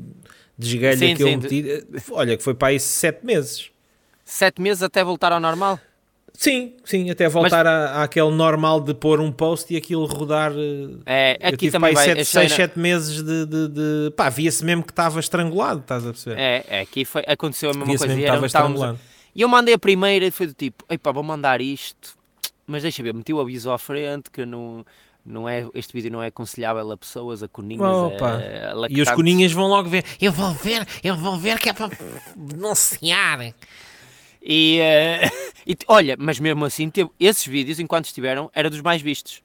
[0.58, 1.86] de esgalha Sim, que eu sim, meti.
[2.12, 3.70] Olha, que foi para aí sete meses.
[4.24, 5.80] Sete meses até voltar ao normal.
[6.40, 10.52] Sim, sim, até voltar à àquele normal de pôr um post e aquilo rodar.
[10.56, 12.06] eh, É, aqui tive também aí vai.
[12.06, 13.46] sete, achei seis, na- sete meses de.
[13.48, 16.40] de, de- Pá, via-se mesmo que estava estrangulado, estás a perceber?
[16.40, 18.08] É, é, aqui foi, aconteceu a mesma coisa.
[18.08, 19.00] mesmo era- a- estrangulado.
[19.34, 22.16] E eu mandei a primeira e foi do tipo, epá, vou mandar isto,
[22.68, 24.86] mas deixa ver, meti o aviso à frente que não,
[25.26, 28.28] não é, este vídeo não é aconselhável a pessoas, a coninhas, Opa.
[28.30, 30.06] a, a E os coninhas vão logo ver.
[30.22, 31.90] Eu vou ver, eu vou ver que é para
[32.38, 33.40] denunciar.
[34.42, 35.30] E, eh,
[35.66, 39.42] e olha, mas mesmo assim, teve- esses vídeos, enquanto estiveram, era dos mais vistos.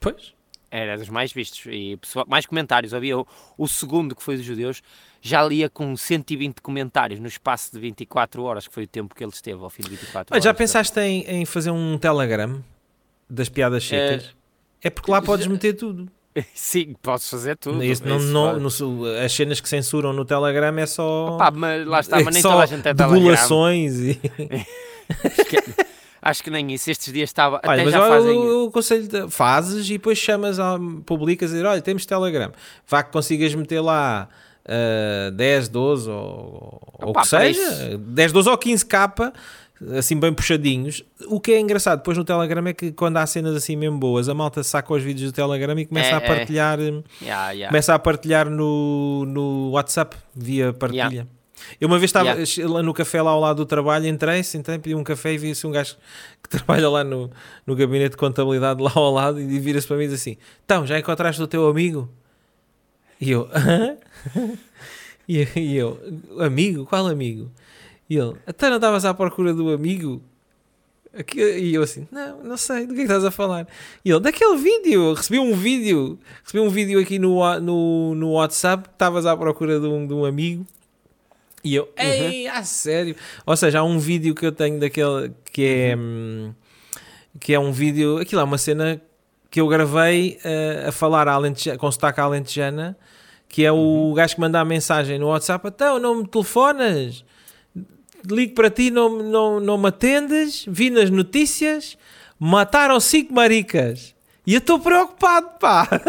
[0.00, 0.34] Pois.
[0.70, 1.62] Era dos mais vistos.
[1.66, 2.92] E pessoal, mais comentários.
[2.92, 4.82] Havia o, o segundo, que foi dos judeus,
[5.22, 9.22] já lia com 120 comentários no espaço de 24 horas, que foi o tempo que
[9.24, 10.44] ele esteve ao fim de 24 Olha, horas.
[10.44, 12.62] já pensaste em, em fazer um Telegram
[13.30, 14.34] das piadas secas?
[14.82, 16.10] É porque lá podes meter tudo.
[16.54, 17.82] Sim, posso fazer tudo.
[17.82, 21.34] Isso não, Isso não- no- as cenas que censuram no Telegram é só.
[21.34, 24.20] Opa, mas lá está, mas nem toda a gente é e.
[26.22, 26.90] Acho que, nem isso.
[26.90, 27.60] Estes dias estava.
[27.64, 28.34] Olha, até mas já eu, fazem.
[28.34, 32.50] eu, eu aconselho fazes e depois chamas, a, publicas e dizer, olha, temos Telegram.
[32.88, 34.28] Vá que consigas meter lá
[34.68, 39.32] ah, 10, 12 ou, ou o que seja, 10, 12 ou 15 capa,
[39.98, 41.02] assim bem puxadinhos.
[41.28, 44.28] O que é engraçado depois no Telegram é que quando há cenas assim mesmo boas,
[44.28, 46.20] a malta saca os vídeos do Telegram e começa É, a é.
[46.20, 47.68] partilhar, hum, Yeah, yeah.
[47.68, 51.02] começa a partilhar no, no WhatsApp via partilha.
[51.08, 51.30] Yeah.
[51.80, 52.36] Eu uma vez estava
[52.68, 55.66] lá no café lá ao lado do trabalho, entrei, sentei, pedi um café e vi-se
[55.66, 55.96] um gajo
[56.42, 57.30] que trabalha lá no,
[57.66, 60.86] no gabinete de contabilidade lá ao lado e vira-se para mim e diz assim: Então,
[60.86, 62.10] já encontraste o teu amigo?
[63.18, 63.96] E eu, "Hã?"
[65.26, 65.98] e, eu- e eu,
[66.40, 66.84] amigo?
[66.84, 67.50] Qual amigo?
[68.08, 70.22] E ele, até não estavas à procura do amigo?
[71.18, 73.66] Aqui- E eu assim, não, não sei, do que é que estás a falar?
[74.04, 78.84] E ele, daquele vídeo, recebi um vídeo, recebi um vídeo aqui no, no, no WhatsApp,
[78.88, 80.66] que estavas à procura de um, de um amigo.
[81.64, 83.16] E eu, ei, a sério?
[83.44, 86.52] Ou seja, há um vídeo que eu tenho daquele que é, hum,
[87.40, 89.00] que é um vídeo, aquilo é uma cena
[89.50, 92.96] que eu gravei eh, a falar à Alenteja- com sotaque à alentejana,
[93.48, 97.24] que é o gajo que manda a mensagem no WhatsApp, então não me telefonas,
[98.30, 101.96] ligo para ti, não, não, não me atendes, vi nas notícias,
[102.38, 104.14] mataram cinco maricas.
[104.46, 105.88] E eu estou preocupado, pá.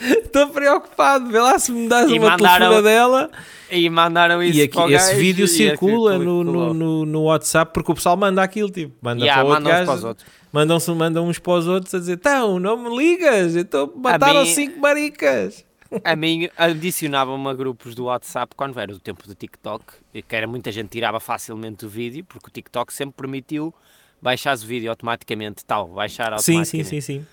[0.00, 3.30] Estou preocupado, vê lá se me dás E uma mandaram- telefona dela.
[3.70, 7.92] E mandaram isso E aqui, esse gajo vídeo circula no, no, no, no WhatsApp porque
[7.92, 10.26] o pessoal manda aquilo, tipo, manda Yeah, para outro mandam uns para os gajo, outros.
[10.52, 14.52] mandam-se mandam uns para os outros a dizer, então, não me ligas, então mataram mim-
[14.52, 15.64] cinco maricas.
[16.02, 19.84] A mim adicionavam-me a grupos do WhatsApp quando era o tempo do TikTok,
[20.26, 23.72] que era muita gente tirava facilmente o vídeo, porque o TikTok sempre permitiu
[24.20, 26.88] baixares o vídeo automaticamente, tal, baixar Sim, automaticamente.
[26.88, 27.26] sim, sim, sim.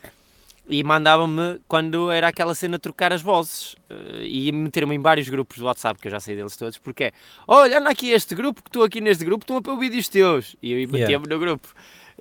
[0.69, 3.76] E mandava-me quando era aquela cena trocar as vozes.
[3.89, 7.06] eh, E meter-me em vários grupos do WhatsApp, que eu já sei deles todos, porque
[7.06, 7.12] é,
[7.47, 10.56] olha, anda aqui este grupo, que estou aqui neste grupo, estão a pôr vídeos teus.
[10.62, 11.28] E eu metia-me Yeah.
[11.30, 11.67] no grupo.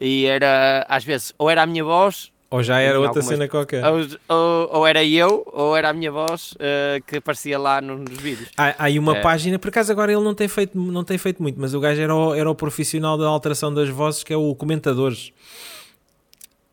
[0.01, 3.49] E era, às vezes, ou era a minha voz, Ou já era outra algumas- cena
[3.49, 3.85] qualquer.
[3.87, 7.99] ou, ou, ou era eu, ou era a minha voz eh, que aparecia lá no-
[7.99, 8.49] nos vídeos.
[8.57, 9.21] Há, há aí uma É.
[9.21, 12.01] página, por acaso agora ele não tem feito, não tem feito muito, mas o gajo
[12.01, 15.33] era o, era o profissional da alteração das vozes, que é o Comentadores.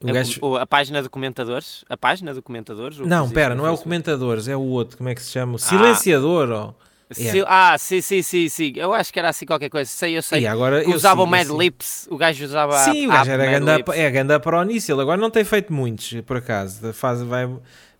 [0.01, 1.85] O A, gajo- o- a página de comentadores?
[1.89, 2.97] A página de comentadores?
[2.99, 3.77] Não, pera, não é o?
[3.77, 5.55] Comentadores, é o outro, como é que se chama?
[5.55, 6.73] O Silenciador, ó.
[7.15, 8.73] Sil- Ah, sim, sim, sim, sim.
[8.75, 9.89] Eu acho que era assim qualquer coisa.
[9.89, 10.41] Sei, eu sei.
[10.41, 11.57] E agora eu usava o sigo, Mad assim.
[11.57, 15.01] Lips, o gajo usava a- Sim, o gajo era ganda, é ganda pro nisso, ele
[15.01, 17.49] agora não tem feito muitos, por acaso, faz, vai,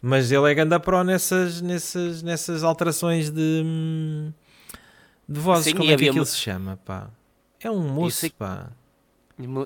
[0.01, 3.63] mas ele é ganda pro nessas, nessas, nessas alterações de,
[5.27, 7.09] de vozes, Sim, como é que aquilo se chama, pá?
[7.61, 8.69] É um moço, sei- pá.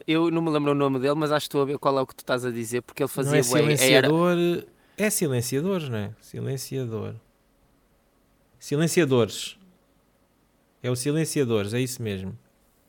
[0.06, 2.02] Eu não me lembro o nome dele, mas acho que estou a ver qual é
[2.02, 4.38] o que tu estás a dizer, porque ele Não fazia é bué- era- silenciador,
[4.98, 6.12] é silenciador, não é?
[6.20, 7.16] Silenciador.
[8.66, 9.58] Silenciadores.
[10.84, 12.38] É o silenciadores, é isso mesmo.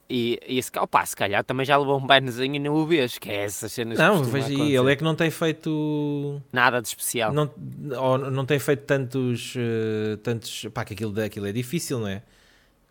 [0.09, 2.85] E, e esse cá, opá, se calhar também já levou um banhozinho e não o
[2.87, 6.89] vês, que é essas cenas Não, veja ele é que não tem feito Nada de
[6.89, 7.33] especial.
[7.33, 7.51] não,
[7.99, 12.23] ou não tem feito tantos, eh, tantos pá, que aquilo, aquilo é difícil, não é?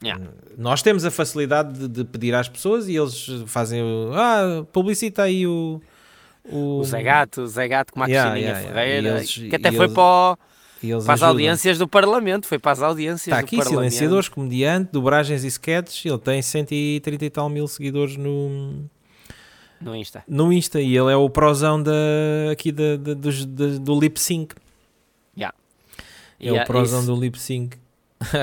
[0.04, 0.26] Yeah.
[0.58, 5.22] Nós temos a facilidade de, de pedir às pessoas e eles fazem o, ah, publicita
[5.22, 5.80] aí o
[6.50, 8.82] o, O Zé Gato, o Zé Gato com a Yeah, Cristina yeah, yeah.
[8.82, 10.38] Ferreira, eles- que até foi eles- para, o-
[10.90, 11.30] para as ajudam.
[11.30, 13.80] audiências do Parlamento, foi para as audiências Está do aqui, Parlamento.
[13.92, 18.84] silenciadores, comediante, dobragens e sketches, ele tem 130 e tal mil seguidores no,
[19.80, 20.24] No Insta.
[20.28, 21.92] no Insta e ele é o prosão da,
[22.52, 24.54] aqui da, da- dos- da- do lip sync.
[26.44, 27.78] É E o prosão isso- do lip sync.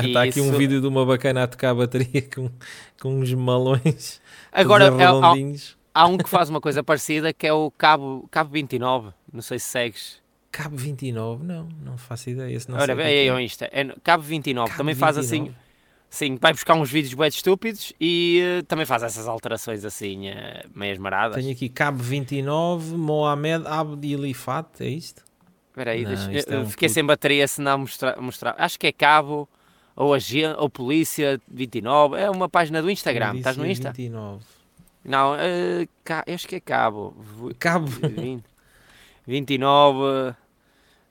[0.07, 2.49] Está aqui um isso- vídeo de uma bacana a tocar a bateria com,
[3.01, 4.21] com uns malões
[4.53, 5.35] Agora, é- há,
[5.95, 9.59] há um que faz uma coisa parecida, que é o Cabo, Cabo 29, não sei
[9.59, 10.23] se segues.
[10.51, 11.45] Cabo 29?
[11.45, 12.55] Não, não faço ideia.
[12.55, 13.31] Esse não Ora, o vê é que aí é.
[13.31, 13.69] ao Insta.
[13.73, 15.49] É Cabo 29, Cabo também faz 29.
[15.51, 15.57] assim.
[16.11, 20.65] Sim, vai buscar uns vídeos bem estúpidos e eh, também faz essas alterações assim, eh,
[20.75, 21.37] meias maradas.
[21.37, 25.23] Tenho aqui Cabo 29, Mohamed Abdi Lifat, é isto?
[25.69, 26.95] Espera aí, Não, deixa- isto é eu um fiquei puto.
[26.95, 28.55] sem bateria se não mostrar, mostrar.
[28.57, 29.47] Acho que é Cabo
[29.95, 32.17] ou Agência ou Polícia 29.
[32.17, 33.37] É uma página do Instagram.
[33.37, 33.93] Estás no Insta?
[33.93, 34.43] 29.
[35.05, 37.15] Não, eh, ca- eu acho que é Cabo.
[37.59, 37.87] Cabo.
[37.87, 38.45] 20,
[39.29, 40.35] 29.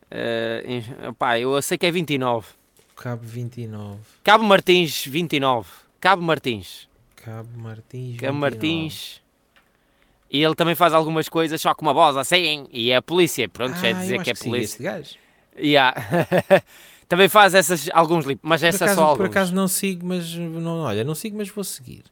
[0.09, 2.47] eh, em- pá, eu sei que é 29.
[2.95, 3.99] Cabo 29.
[4.23, 5.69] Cabo Martins 29.
[6.01, 6.87] Cabo Martins.
[7.15, 8.17] Cabo Martins.
[8.19, 8.39] Cabo 29.
[8.39, 9.21] Martins.
[10.31, 12.67] E ele também faz algumas coisas só com uma voz assim.
[12.71, 13.47] E é a polícia.
[13.47, 14.73] Pronto, já é Ah, dizer que é sigo polícia.
[14.75, 15.15] este gajo.
[15.59, 15.95] Yeah.
[17.07, 19.27] também faz essas, alguns li- mas Por essa acaso, só por alguns.
[19.27, 22.03] acaso não sigo, mas não, olha, não sigo, mas vou seguir.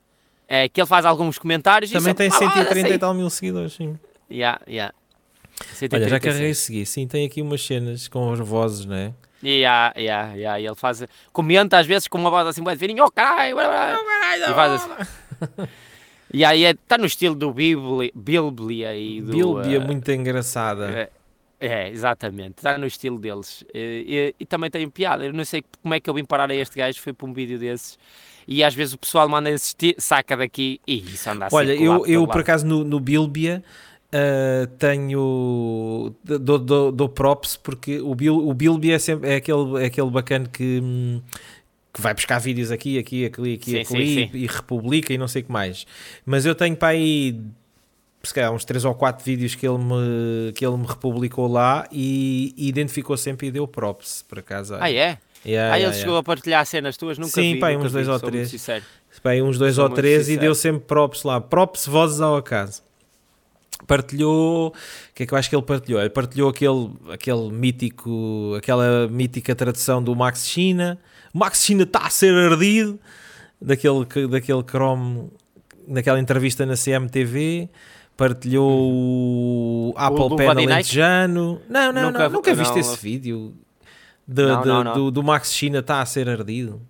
[0.48, 3.13] É que ele faz alguns comentários Também e tem sempre, "Ah, 130 e assim." tal
[3.13, 3.98] mil seguidores, sim.
[4.32, 4.94] Yeah, yeah.
[5.62, 6.10] Olha, 136.
[6.10, 6.86] já carreguei seguir.
[6.86, 9.13] Sim, tem aqui umas cenas com as vozes, não é?
[9.44, 10.60] Yeah, yeah, yeah.
[10.60, 13.68] E ele faz, comenta às vezes com uma voz assim, de fininho, oh caralho, blá,
[13.68, 15.68] blá", e faz assim.
[16.34, 19.32] E aí está no estilo do Bíblia, Bíblia e do...
[19.56, 20.89] Bíblia eh, muito engraçada.
[20.89, 21.10] É,
[21.60, 23.63] é, exatamente, está no estilo deles.
[23.74, 25.26] E, e- e também tem piada.
[25.26, 27.34] Eu não sei como é que eu vim parar a este gajo, foi para um
[27.34, 27.98] vídeo desses.
[28.48, 31.56] E às vezes o pessoal manda assistir, saca daqui e isso anda assim.
[31.56, 33.63] Olha, eu, eu por acaso no, no Bilbia
[34.15, 36.15] ah, tenho.
[36.23, 40.10] Dou, dou, dou props porque o, Bil, o Bilbia é, sempre, é, aquele, é aquele
[40.10, 40.80] bacana que.
[40.82, 41.21] hum,
[41.93, 45.30] que vai buscar vídeos aqui, aqui, aqui, aqui, Sim, aqui sim, e republica e não
[45.30, 45.88] sei o que mais.
[46.25, 47.39] Mas eu tenho para aí
[48.21, 51.88] se calhar uns 3 ou 4 vídeos que ele me, que ele me republicou lá
[51.89, 54.75] e, e identificou sempre e deu props, por acaso.
[54.78, 55.17] Ah, é?
[55.45, 56.19] Yeah, ah, ele yeah, chegou yeah.
[56.19, 57.17] a partilhar cenas tuas?
[57.17, 57.60] Nunca Sim, vi.
[57.62, 58.49] pá, nunca uns dois vi, ou sou muito três.
[58.49, 58.84] sincero.
[59.23, 60.41] Bem, uns dois Sou ou muito três e sincero.
[60.41, 61.39] deu sempre props lá.
[61.39, 62.84] Props, vozes ao acaso.
[63.88, 64.70] Partilhou.
[64.70, 64.74] O
[65.14, 66.00] que é que eu acho que ele partilhou?
[66.02, 70.98] Ele partilhou aquele, aquele mítico, aquela mítica tradução do Max China.
[71.34, 73.00] O Max China está a ser ardido.
[73.62, 75.30] Daquele, que- daquele Chrome,
[75.88, 77.70] daquela entrevista na CMTV.
[78.18, 78.70] Partilhou
[79.90, 81.62] o Apple do Pen alentejano.
[81.70, 82.80] Não, não, Nunca- nunca, nunca viste não.
[82.80, 83.54] esse vídeo
[84.28, 84.94] de- Não, de- não, não.
[84.94, 86.82] Do, do Max China está a ser ardido.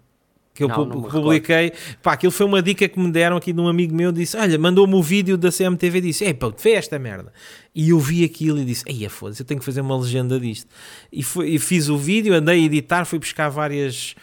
[0.55, 3.59] Que eu Não, não publiquei, pá, aquilo foi uma dica que me deram aqui de
[3.59, 6.97] um amigo meu, disse, olha, mandou-me o vídeo da CMTV, disse, ei pá, vê esta
[6.97, 7.33] merda,
[7.75, 10.69] e eu vi aquilo e disse, ei, foda-se, eu tenho que fazer uma legenda disto,
[11.11, 14.15] e, foi- e fiz o vídeo, andei a editar, fui buscar várias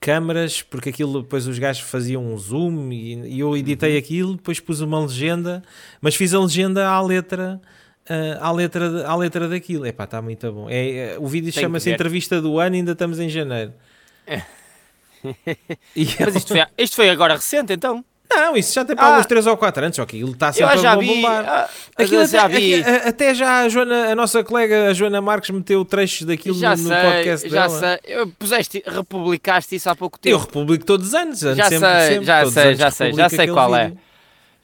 [0.00, 3.56] câmaras, porque aquilo, depois os gajos faziam um zoom, e, e eu Uhum.
[3.58, 5.62] editei aquilo, depois pus uma legenda,
[6.00, 7.60] mas fiz a legenda à letra...
[8.08, 10.66] ah, à, letra, à letra daquilo, epá, está muito bom.
[10.70, 11.90] É, é, o vídeo chama-se.
[11.90, 13.72] Entrevista do Ano, ainda estamos em janeiro.
[14.26, 14.40] E
[16.20, 18.04] Mas isto foi, isto foi agora recente, então?
[18.30, 19.08] Não, isso já tem para Ah.
[19.10, 21.06] alguns 3 ou 4 anos, só que aquilo está sempre Eu já a vi.
[21.06, 21.44] bombar.
[21.46, 22.74] ah, Aquilo eu já até, vi.
[22.82, 26.74] aqui- até já a, Joana, a nossa colega a Joana Marques meteu trechos daquilo Já
[26.74, 27.78] no, no sei, podcast já dela.
[27.80, 27.98] sei.
[28.16, 30.46] Eu puseste, republicaste isso há pouco Eu tempo.
[30.46, 31.38] republico todos os anos.
[31.38, 33.92] Já sempre, sei, sempre, já sei, já sei, já sei qual é.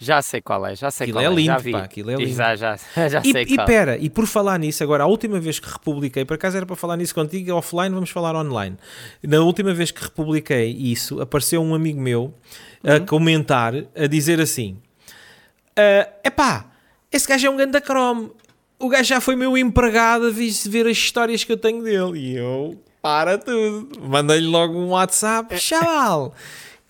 [0.02, 1.44] Já sei qual é, já sei Aquilo qual é é.
[1.44, 1.72] já lindo, vi.
[1.72, 2.32] pá, aquilo é lindo.
[2.34, 2.76] Já, já,
[3.08, 3.66] já E, sei e qual.
[3.66, 6.74] pera, e por falar nisso, agora, a última vez que republiquei, por acaso era para
[6.74, 8.78] falar nisso contigo, offline, vamos falar online.
[9.22, 12.32] Na última vez que republiquei isso, apareceu um amigo meu
[12.82, 13.04] a Uhum.
[13.06, 14.78] comentar, a dizer assim:
[15.76, 16.66] é epá,
[17.12, 18.30] esse gajo é um ganda Chrome.
[18.78, 22.18] O gajo já foi meu empregado a ver as histórias que eu tenho dele.
[22.18, 23.90] E eu, para tudo.
[24.00, 26.34] Mandei-lhe logo um WhatsApp, chaval.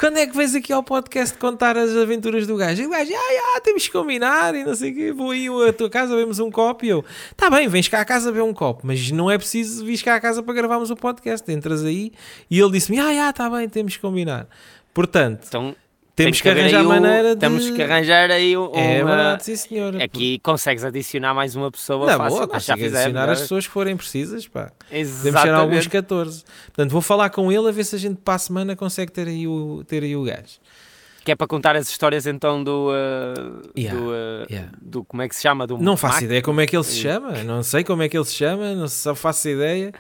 [0.00, 2.80] Quando é que vens aqui ao podcast contar as aventuras do gajo?
[2.80, 5.12] E o gajo, ah, ah, temos que combinar e não sei o quê.
[5.12, 6.86] Vou aí à tua casa, vemos um copo.
[6.86, 7.04] E eu,
[7.36, 10.14] tá bem, vens cá à casa ver um copo, mas não é preciso vir cá
[10.14, 11.52] à casa para gravarmos o podcast.
[11.52, 12.12] Entras aí.
[12.50, 14.48] E ele disse-me, ah, ah, tá bem, temos que combinar.
[14.94, 15.76] Portanto, Então,
[16.24, 17.40] temos tem que haver arranjar maneira de...
[17.40, 18.80] Temos que arranjar aí um- uma...
[18.80, 20.00] É verdade, sim senhor.
[20.02, 22.46] Aqui consegues adicionar mais uma pessoa Na fácil.
[22.46, 23.33] boa, já adicionar não é?
[23.33, 24.70] as pessoas que forem precisas, pá.
[24.88, 25.61] Podemos ser Exatamente.
[25.61, 26.44] alguns 14.
[26.66, 29.26] Portanto, vou falar com ele a ver se a gente para a semana consegue ter
[29.28, 30.59] aí o, ter aí o gajo.
[31.22, 32.88] Que é para contar as histórias então do...
[32.90, 34.70] uh, Yeah, do, uh, yeah.
[34.80, 35.66] do- Como é que se chama?
[35.66, 36.22] Do Não faço Mac?
[36.24, 38.74] ideia como é que ele se chama, não sei como é que ele se chama,
[38.74, 39.92] não só faço ideia.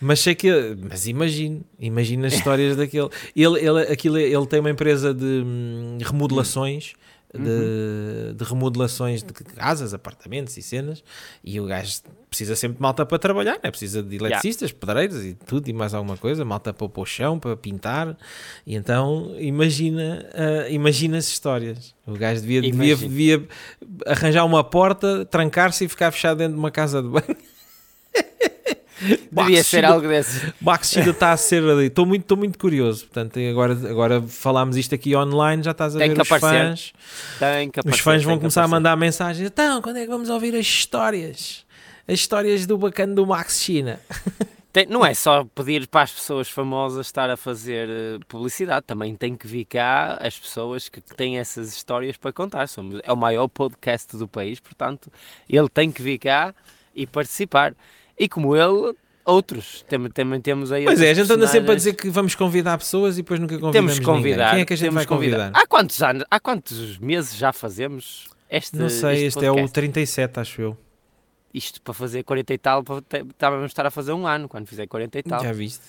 [0.00, 0.50] Mas sei que,
[0.88, 3.08] mas imagino, imagino as histórias daquele.
[3.34, 6.94] Ele, ele, aquilo, ele tem uma empresa de hum, remodelações,
[7.34, 11.02] de, de remodelações de casas, apartamentos e cenas.
[11.44, 13.70] E o gajo precisa sempre de malta para trabalhar, né?
[13.70, 17.38] precisa de eletricistas, pedreiros e tudo e mais alguma coisa, malta para pôr o chão,
[17.38, 18.16] para pintar.
[18.66, 21.94] E então imagina, ah, imagina as histórias.
[22.06, 23.48] O gajo devia, devia, devia
[24.06, 27.36] arranjar uma porta, trancar-se e ficar fechado dentro de uma casa de banho.
[29.32, 30.52] Devia ser algo desse.
[30.60, 31.86] Max ainda está a ser ali.
[31.86, 33.04] Estou muito, estou muito curioso.
[33.06, 36.68] Portanto, agora, agora falámos isto aqui online, já estás a Tem ver que os aparecer.
[36.68, 36.92] fãs.
[37.38, 38.74] Tem que Os aparecer, fãs tem vão que começar a aparecer.
[38.76, 39.46] mandar mensagens.
[39.46, 41.64] Então, quando é que vamos ouvir as histórias?
[42.06, 44.00] As histórias do bacana do Max China.
[44.72, 49.14] Tem- não é só pedir para as pessoas famosas estar a fazer eh, publicidade, também
[49.16, 52.66] tem que vir cá as pessoas que têm essas histórias para contar.
[52.68, 55.10] Somos, é o maior podcast do país, portanto,
[55.48, 56.54] ele tem que vir cá
[56.94, 57.72] e participar.
[58.18, 59.84] E como ele, outros.
[59.88, 60.84] Também, também temos aí.
[60.84, 63.58] Pois é, a gente anda sempre a dizer que vamos convidar pessoas e depois nunca
[63.58, 64.36] convidamos Temos convidar.
[64.36, 64.50] ninguém.
[64.50, 65.36] Quem é que a gente vai convidar.
[65.38, 65.60] convidar?
[65.60, 69.74] Há quantos anos, há quantos meses já fazemos este Não sei, este é o podcast?
[69.74, 70.76] 37, acho eu.
[71.52, 72.84] Isto para fazer 40 e tal,
[73.30, 75.42] estávamos a estar a fazer um ano quando fizer 40 e tal.
[75.42, 75.84] Já viste?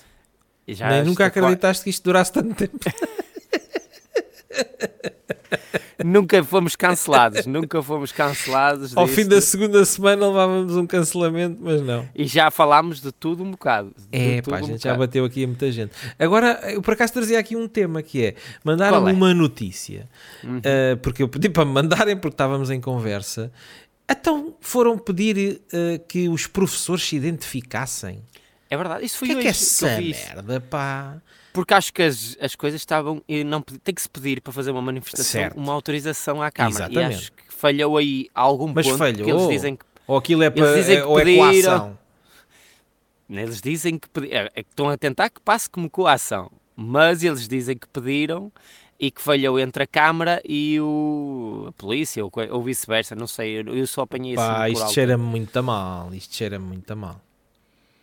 [0.68, 2.78] Já Nem nunca acreditaste que isto durasse tanto tempo.
[6.04, 8.96] Nunca fomos cancelados, nunca fomos cancelados.
[8.96, 12.08] Ao fim da segunda semana levávamos um cancelamento, mas não.
[12.16, 13.94] E já falámos de tudo um bocado.
[14.12, 15.92] É, pá, a gente já bateu aqui a muita gente.
[16.18, 19.12] Agora, eu por acaso trazia aqui um tema que é: mandaram Qual é?
[19.14, 20.08] uma notícia,
[20.44, 20.60] Uhum.
[20.60, 23.52] uh, porque eu pedi para me mandarem porque estávamos em conversa.
[24.10, 28.22] Então foram pedir uh, que os professores se identificassem.
[28.70, 31.18] É verdade, isso foi que é que é essa merda, pá?
[31.52, 33.22] Porque acho que as, as coisas estavam.
[33.28, 35.58] E não, tem que se pedir para fazer uma manifestação Certo.
[35.58, 36.86] uma autorização à Câmara.
[36.86, 37.16] E Exatamente.
[37.18, 38.98] acho que falhou aí algum Mas ponto.
[39.00, 39.28] falhou.
[39.30, 41.44] Eles dizem que Ou aquilo é, Eles para, dizem é, que ou é pediram-
[41.80, 42.00] coação?
[43.30, 47.24] Eles dizem que, pedi- é, é que estão a tentar que passe como coação, mas
[47.24, 48.52] eles dizem que pediram
[49.00, 53.60] e que falhou entre a Câmara e o, a polícia, ou, ou vice-versa, não sei,
[53.60, 56.12] eu, eu só apanhei assim Pá, isto cheira-me muito a mal.
[56.14, 57.22] Isto cheira-me muito a mal.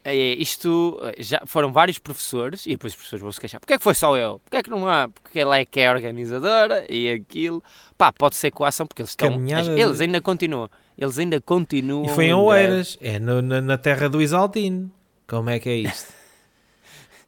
[0.08, 3.58] É, é, isto, eh, já foram vários professores, e depois os professores vão se queixar,
[3.58, 4.38] porque é que foi só eu?
[4.44, 5.08] Porque é que não há?
[5.08, 7.60] Porque ela é que é organizadora e aquilo.
[7.98, 12.04] Pá, pode ser coação, porque eles estão, Caminhada eles de- ainda continuam, eles ainda continuam.
[12.04, 12.34] E foi em.
[12.34, 14.92] Oeiras, é no- na, na terra do Isaltino.
[15.26, 16.14] Como é que é isto?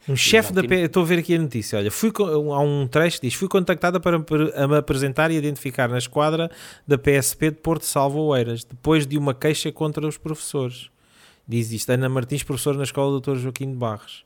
[0.08, 0.80] Um chefe da Isaltino.
[0.80, 0.86] P...
[0.86, 1.78] Estou a ver aqui a notícia.
[1.78, 4.24] Olha, fui, há um trecho diz: Fui contactada para me
[4.78, 6.50] apresentar e identificar na esquadra
[6.86, 10.90] da PSP de Porto Salvo Oeiras, depois de uma queixa contra os professores.
[11.48, 13.37] Diz isto Ana Martins, professora na escola Dr.
[13.37, 14.22] Joaquim de Barros.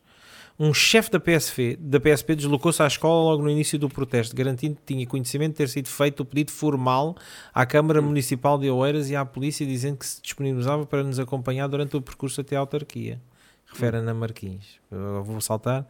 [0.58, 4.74] Um chefe da PSP, da PSP deslocou-se à escola logo no início do protesto, garantindo
[4.74, 7.16] que tinha conhecimento de ter sido feito o pedido formal
[7.54, 11.68] à Câmara Municipal de Oeiras e à polícia, dizendo que se disponibilizava para nos acompanhar
[11.68, 13.20] durante o percurso até à autarquia.
[13.72, 14.78] Refere Ana Marquins.
[14.90, 15.86] Eu vou saltar.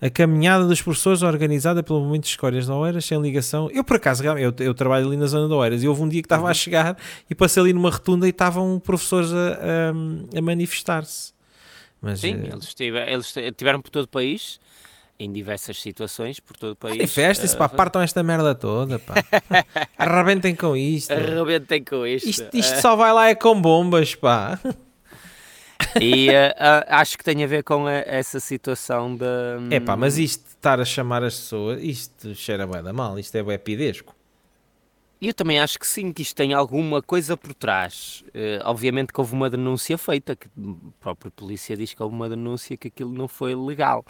[0.00, 3.70] A caminhada dos professores organizada pelo Movimento de Escórias de Oeiras, sem ligação.
[3.70, 6.20] Eu, por acaso, eu, eu trabalho ali na zona de Oeiras e houve um dia
[6.22, 6.96] que estava a chegar
[7.30, 11.32] e passei ali numa rotunda e estavam professores a, a- a manifestar-se.
[12.02, 14.58] Mas, Sim, eh, eles, tive- eles tiveram por todo o país,
[15.18, 16.96] em diversas situações, por todo o país.
[16.96, 19.14] Manifestem-se, eh, pá, partam esta merda toda, pá.
[19.96, 21.12] Arrebentem com isto.
[21.12, 22.28] Arrebentem com isto.
[22.28, 24.58] Isto, isto só vai lá é com bombas, pá.
[26.00, 29.58] E ah, acho que tem a ver com eh, essa situação da.
[29.70, 33.18] É pá, mas isto de estar a chamar as pessoas, isto cheira bem da mal,
[33.18, 34.14] isto é bem pidesco.
[35.20, 38.24] Eu também acho que sim, que isto tem alguma coisa por trás.
[38.28, 42.28] Uh, obviamente que houve uma denúncia feita, que a própria polícia diz que houve uma
[42.28, 44.02] denúncia que aquilo não foi legal.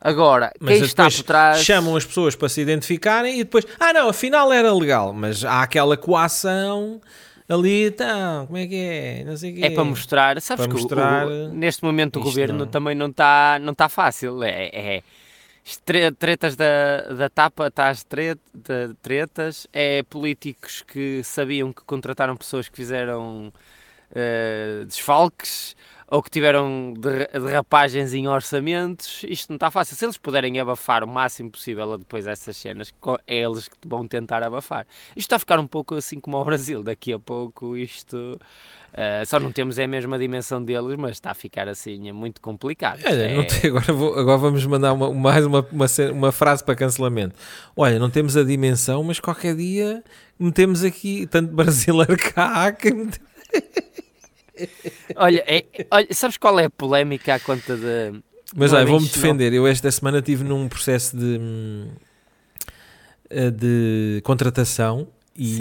[0.00, 1.64] Agora, mas quem está por trás.
[1.64, 5.62] Chamam as pessoas para se identificarem e depois, ah não, afinal era legal, mas há
[5.62, 7.00] aquela coação
[7.48, 9.24] ali, então, como é que é?
[9.24, 12.60] Não sei que é para mostrar, sabes para que mostrar o, neste momento o governo
[12.60, 12.66] não.
[12.66, 14.42] também não está não tá fácil.
[14.42, 15.02] É, é
[16.18, 17.70] tretas da, da tapa,
[18.08, 23.52] tret, de, tretas, é políticos que sabiam que contrataram pessoas que fizeram
[24.10, 25.76] uh, desfalques
[26.10, 29.94] ou que tiveram derrapagens em orçamentos, isto não está fácil.
[29.94, 32.94] Se eles puderem abafar o máximo possível depois essas cenas,
[33.26, 34.86] é eles que vão tentar abafar.
[35.10, 38.40] Isto está a ficar um pouco assim como o Brasil, daqui a pouco isto...
[38.88, 42.12] Uh, só não temos é a mesma dimensão deles, mas está a ficar assim é
[42.12, 43.00] muito complicado.
[43.04, 43.42] Olha, é...
[43.42, 47.34] tem, agora, vou, agora vamos mandar uma, mais uma, uma, uma, frase para cancelamento.
[47.76, 50.02] Olha, não temos a dimensão, mas qualquer dia
[50.40, 52.88] metemos aqui tanto brasileiro cá que
[55.16, 58.20] olha, é, olha, sabes qual é a polémica à conta de.
[58.56, 59.52] Mas olha, vou-me defender.
[59.52, 61.88] Eu esta semana estive num processo de, hum,
[63.56, 65.54] de contratação e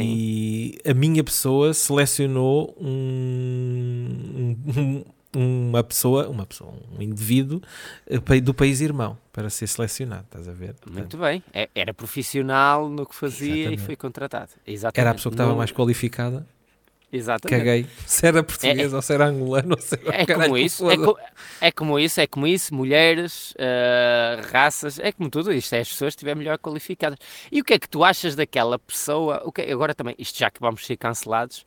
[0.84, 0.90] Sim.
[0.90, 5.04] a minha pessoa selecionou um, um,
[5.36, 7.62] uma pessoa, uma pessoa, um indivíduo
[8.08, 10.74] eh, do país irmão para ser selecionado, estás a ver?
[10.74, 13.84] Portanto, Muito bem, é, era profissional no que fazia exatamente.
[13.84, 14.52] e foi contratado.
[14.66, 15.00] Exatamente.
[15.00, 16.48] Era a pessoa que estava mais qualificada
[17.12, 17.60] Exatamente.
[17.60, 17.88] Caguei.
[18.06, 20.00] Se era português é, ou se era angolano, não sei.
[20.08, 21.17] É como isso, é, co
[21.62, 25.88] é, como isso, é como isso, mulheres, uh, raças, é como tudo isto, é as
[25.88, 27.17] pessoas que estiverem melhor qualificadas.
[27.52, 30.52] E o que é que tu achas daquela pessoa, o que, agora também, isto já
[30.52, 31.65] que vamos ser cancelados,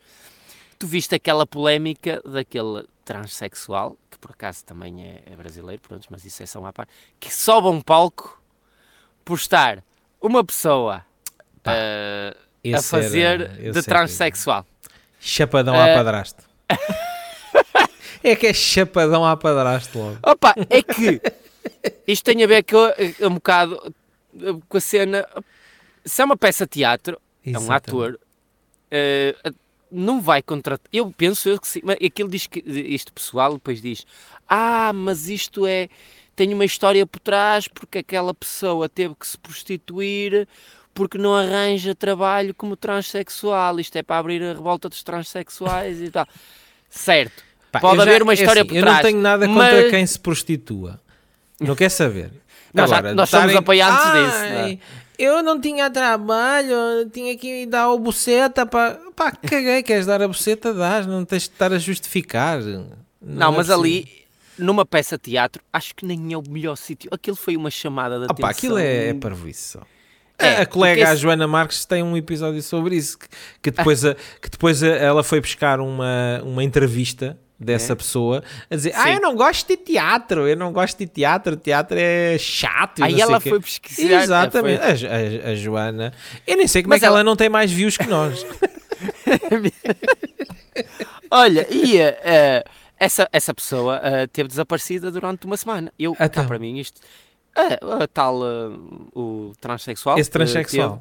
[0.79, 6.25] tu viste aquela polémica daquele transexual, que por acaso também é, é brasileiro, pronto, mas
[6.25, 8.41] isso é só uma parte, que sobe um palco
[9.25, 9.83] por estar
[10.21, 11.05] uma pessoa
[11.67, 14.67] uh, a fazer era, de transexual.
[15.21, 15.81] Chapadão uh...
[15.81, 16.43] à padrasto.
[18.25, 20.19] é que é chapadão à padrasto logo.
[20.23, 21.21] Opa, é que
[22.07, 23.95] isto tem a ver com, um bocado
[24.69, 25.27] com a cena.
[26.05, 27.69] Se é uma peça de teatro, Exatamente.
[27.69, 28.19] é um ator,
[28.93, 29.55] uh,
[29.91, 30.89] não vai contratar.
[30.93, 34.07] Eu penso eu que sim, mas aquilo diz que este pessoal depois diz:
[34.49, 35.89] Ah, mas isto é.
[36.35, 40.49] Tem uma história por trás porque aquela pessoa teve que se prostituir
[41.01, 43.81] porque não arranja trabalho como transexual.
[43.81, 46.29] Isto é para abrir a revolta dos transexuais e tal.
[46.91, 47.43] Certo.
[47.73, 48.99] Pá, Pode haver já, uma história é assim, por trás.
[48.99, 49.91] Eu não tenho nada contra mas...
[49.91, 51.01] quem se prostitua.
[51.59, 52.31] Não quer saber.
[52.75, 54.39] Não, Agora, já, nós somos apoiantes Ai, disso.
[54.39, 54.79] Não é?
[55.19, 59.01] Eu não tinha trabalho, tinha que dar o buceta para.
[59.17, 62.61] Pá, caguei, queres dar a buceta, dás, não tens de estar a justificar.
[62.61, 62.87] Não,
[63.21, 63.81] não é mas possível.
[63.81, 64.09] ali,
[64.57, 67.11] numa peça de teatro, acho que nem é o melhor sítio.
[67.13, 68.43] Aquilo foi uma chamada de atenção.
[68.43, 69.81] Pá, aquilo é, é parvoíce só.
[70.41, 73.29] É, a colega a Joana Marques tem um episódio sobre isso que,
[73.63, 77.97] que depois, a, que depois a, ela foi buscar uma, uma entrevista dessa é.
[77.97, 78.97] pessoa a dizer: Sim.
[78.99, 83.05] Ah, eu não gosto de teatro, eu não gosto de teatro, teatro é chato.
[83.05, 84.23] Aí ela foi pesquisar.
[84.23, 85.09] Exatamente, foi...
[85.09, 86.13] A, a, a, Joana.
[86.47, 87.17] Eu nem sei como Mas é que ela...
[87.19, 88.47] ela não tem mais views que nós.
[91.31, 92.65] Olha, e uh,
[92.99, 95.93] essa, essa pessoa uh, teve desaparecida durante uma semana.
[95.99, 96.47] Eu, então.
[96.47, 97.01] para mim, isto
[97.55, 100.19] a, a tal, uh, o transexual.
[100.19, 100.91] Esse transexual.
[100.91, 101.01] Teve,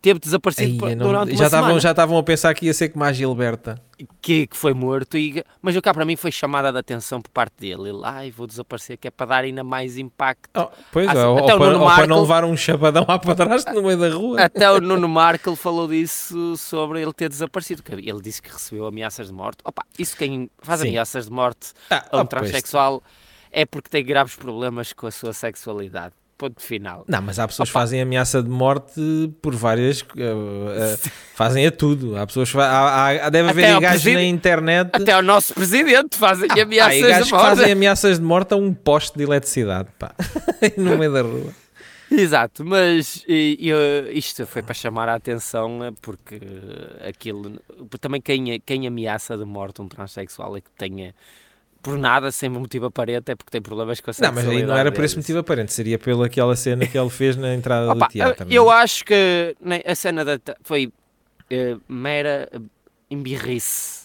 [0.00, 1.80] teve desaparecido Ai, não, já semana.
[1.80, 3.80] Já estavam a pensar que ia ser como a Gilberta.
[4.22, 7.28] Que, que foi morto, e, mas o cá para mim foi chamada de atenção por
[7.30, 7.90] parte dele.
[7.90, 10.58] Ele, ai, vou desaparecer, que é para dar ainda mais impacto.
[10.58, 13.70] Oh, pois, assim, ou, até ou, para, ou para não levar um chapadão à padrasto
[13.74, 14.40] no meio da rua.
[14.40, 17.82] Até o Nuno Marco falou disso sobre ele ter desaparecido.
[17.90, 19.58] Ele disse que recebeu ameaças de morte.
[19.64, 20.88] Opa, isso quem faz Sim.
[20.88, 23.02] ameaças de morte ah, a um oh, transexual...
[23.02, 26.14] Pois é porque tem graves problemas com a sua sexualidade.
[26.38, 27.04] Ponto final.
[27.06, 27.78] Não, mas há pessoas Opa.
[27.78, 30.00] que fazem ameaça de morte por várias.
[30.00, 32.16] Uh, uh, fazem a tudo.
[32.16, 32.54] Há pessoas.
[32.56, 34.88] Há, há, deve haver gajos na internet.
[34.90, 37.24] Até o nosso presidente fazem ah, ameaças de morte.
[37.24, 40.14] que fazem ameaças de morte a um poste de eletricidade, pá.
[40.78, 41.52] no meio da rua.
[42.10, 46.40] Exato, mas e, e, isto foi para chamar a atenção eh, porque
[47.06, 47.60] aquilo.
[48.00, 51.14] Também quem, quem ameaça de morte um transexual é que tenha
[51.82, 54.76] por nada, sem motivo aparente, é porque tem problemas com a Não, mas aí não
[54.76, 58.06] era por esse motivo aparente, seria pela aquela cena que ele fez na entrada Opa,
[58.06, 58.46] do teatro.
[58.50, 58.72] Eu não?
[58.72, 58.76] É?
[58.76, 62.48] acho que a cena da, foi uh, mera
[63.10, 64.00] embirrice.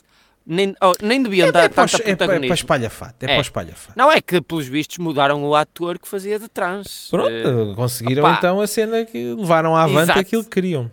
[0.48, 2.46] Nem, oh, nem deviam é, dar é tanta é, protagonismo.
[2.46, 3.98] É para espalha-fato, é, é para espalha-fato.
[3.98, 7.08] Não, é que pelos vistos mudaram o ator que fazia de trans.
[7.10, 10.20] Pronto, uh, conseguiram opa, então a cena que levaram avante exato.
[10.20, 10.92] aquilo que queriam.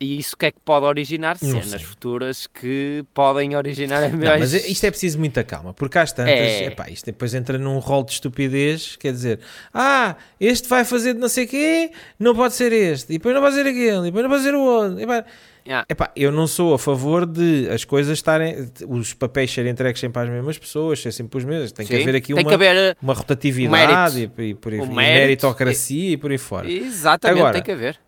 [0.00, 4.84] E isso que é que pode originar cenas futuras que podem originar Não, mas isto
[4.84, 6.66] é preciso muita calma, porque às tantas, é...
[6.66, 9.40] epá, isto depois entra num rol de estupidez, quer dizer,
[9.74, 13.34] ah, este vai fazer de não sei o quê, não pode ser este, e depois
[13.34, 15.00] não pode ser aquele, e depois não pode ser o outro.
[15.00, 15.24] Epá,
[15.66, 15.84] Yeah.
[15.86, 20.22] Epá, eu não sou a favor de as coisas estarem, os papéis serem entregues sempre
[20.22, 21.72] às mesmas pessoas, ser sempre os mesmos.
[21.72, 22.00] Tem que Sim.
[22.00, 22.96] haver aqui Tem uma, que haver.
[23.02, 24.40] uma rotatividade mérito.
[24.40, 26.70] e, e por aí, O e meritocracia e por aí fora.
[26.70, 28.00] Exatamente, Agora, tem que haver.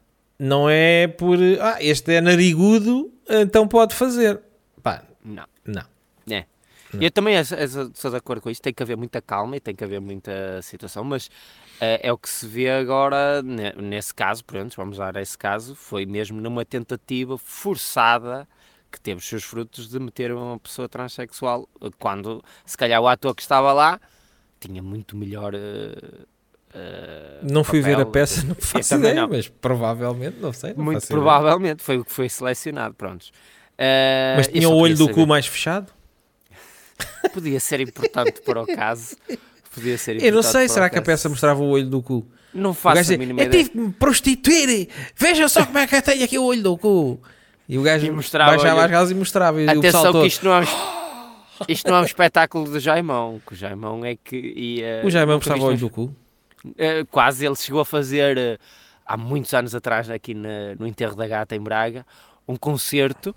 [0.43, 4.41] Não é por, ah, este é narigudo, então pode fazer.
[4.82, 5.45] Pá, Não.
[5.66, 5.82] não.
[6.30, 6.47] É.
[6.95, 7.03] Não.
[7.03, 8.62] Eu também sou- de acordo com isso.
[8.62, 11.30] Tem que haver muita calma e tem que haver muita situação, mas
[11.80, 14.43] eh, é o que se vê agora ne- nesse caso.
[14.45, 15.74] Pronto, vamos dar esse caso.
[15.76, 18.49] Foi mesmo numa tentativa forçada
[18.91, 23.07] que teve os seus frutos de meter uma pessoa transexual eh, quando se calhar o
[23.07, 24.01] ator que estava lá
[24.59, 25.55] tinha muito melhor.
[25.55, 25.93] eh,
[26.75, 28.12] eh, Não fui ver a papel.
[28.12, 29.29] peça, não Eu faço ideia, não.
[29.29, 30.75] mas provavelmente, não sei.
[30.75, 31.21] não Muito faço ideia.
[31.23, 32.95] provavelmente foi o que foi selecionado.
[32.95, 33.33] Prontos.
[33.79, 35.14] Eh, Mas eu tinha o olho do saber.
[35.14, 35.93] cu mais fechado?
[37.33, 39.16] Podia ser importante para o caso.
[39.75, 42.27] Podia ser Eu não sei, será que a peça mostrava o olho do cu?
[42.53, 43.62] Não faço a mínima eu ideia.
[43.64, 46.77] tive que me prostituir, veja só como é que eu tenho aqui o olho do
[46.77, 47.21] cu.
[47.68, 48.85] E o gajo E mostrava baixava olho.
[48.87, 49.62] as calças e mostrava.
[49.62, 50.64] E Atenção que isto não é um,
[51.68, 55.03] isto não é um espetáculo do Jaimão, que o Jaimão é que ia...
[55.05, 56.12] O nunca mostrava o olho do cu.
[56.78, 58.58] Eh, quase, ele chegou a fazer, eh,
[59.06, 62.06] há muitos anos atrás, aqui na- no Enterro da Gata, em Braga,
[62.46, 63.34] um concerto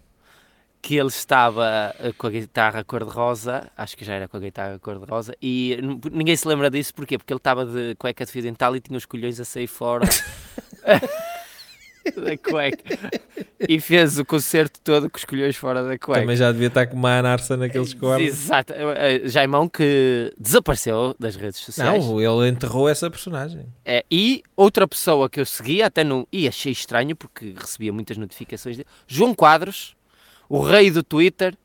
[0.82, 4.78] que ele estava eh, com a guitarra cor-de-rosa, acho que já era com a guitarra
[4.80, 5.78] cor-de-rosa, e
[6.12, 7.18] ninguém se lembra disso, porquê?
[7.18, 10.06] Porque ele estava de cueca de fio dental e tinha os colhões a sair fora
[12.16, 12.84] da cueca.
[13.68, 16.22] E fez o concerto todo com os colhões fora da cueca.
[16.22, 18.28] Também já devia estar com uma anarça naqueles cornos.
[18.28, 18.74] Exato.
[18.74, 22.06] Eh, Jaimão que desapareceu das redes sociais.
[22.06, 23.66] Não, ele enterrou essa personagem.
[23.86, 26.28] É, e outra pessoa que eu seguia, até não.
[26.32, 28.88] E achei estranho porque recebia muitas notificações dele.
[29.08, 29.96] João Quadros,
[30.50, 31.56] o rei do Twitter,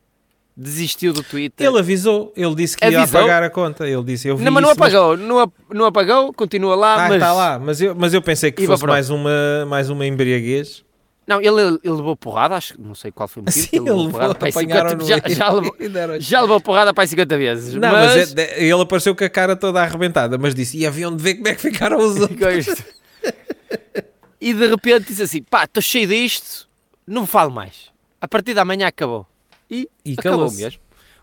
[0.61, 1.64] desistiu do Twitter.
[1.66, 3.20] Ele avisou, ele disse que ia Avisou?
[3.20, 3.88] apagar a conta.
[3.88, 6.74] Ele disse, eu vi não, mas não isso, mas- apagou, não, ap- não apagou, continua
[6.74, 7.12] lá, Ah, mas.
[7.14, 10.84] está lá, mas eu, mas eu pensei que E fosse mais uma, mais uma embriaguez.
[11.26, 13.64] Não, ele, ele levou porrada, acho que não sei qual foi o motivo.
[13.68, 15.76] Sim, ele levou porrada para aí 50 apanharam-no já, já, levou,
[16.20, 17.74] já levou porrada para aí 50 vezes.
[17.74, 21.14] Não, mas, é- de- ele apareceu com a cara toda arrebentada, mas disse, e haviam
[21.14, 22.66] de ver como é que ficaram os outros.
[24.40, 26.68] E de repente disse assim: pá, estou cheio disto,
[27.06, 27.90] não falo mais.
[28.20, 29.26] A partir da manhã acabou.
[29.71, 30.81] E, E acabou mesmo.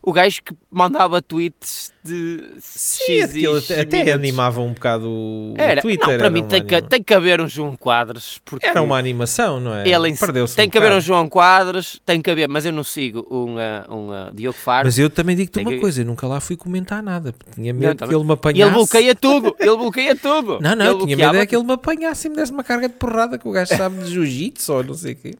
[0.07, 5.55] O gajo que mandava tweets de Sim, X aquilo até, até animava um bocado o
[5.57, 6.07] Era, Twitter.
[6.07, 8.39] não, para mim tem que, tem que haver um João Quadros.
[8.45, 9.89] Porque Era uma animação, não é?
[9.89, 11.01] ele Perdeu-se tem um que haver um.
[11.01, 14.85] João Quadros, tem que haver, mas eu não sigo um, uh, um uh, Diogo Faro.
[14.85, 17.33] Mas eu também digo-te uma que- coisa, eu nunca lá fui comentar nada.
[17.55, 18.19] Tinha Não, medo tá que bem.
[18.19, 18.61] ele me E apanhasse.
[18.61, 20.59] ele bloqueia tudo, ele bloqueia tudo.
[20.61, 22.87] Não, não, eu tinha medo é que ele me apanhasse e me desse uma carga
[22.87, 25.33] de porrada que o gajo sabe de jiu-jitsu ou não sei o quê.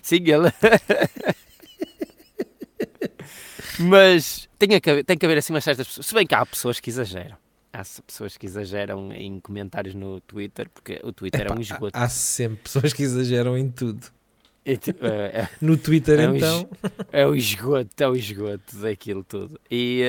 [0.00, 0.50] Sim, ele.
[3.78, 6.06] Mas tem que, haver, tem que haver assim umas certas pessoas.
[6.06, 7.36] Se bem que há pessoas que exageram.
[7.72, 11.96] Há pessoas que exageram em comentários no Twitter, porque o Twitter é um esgoto.
[11.98, 14.06] há, há sempre pessoas que exageram em tudo.
[14.64, 16.68] É, tipo, é, No Twitter, É um então.
[17.10, 19.58] é o esgoto, é o esgoto daquilo tudo.
[19.70, 20.02] E,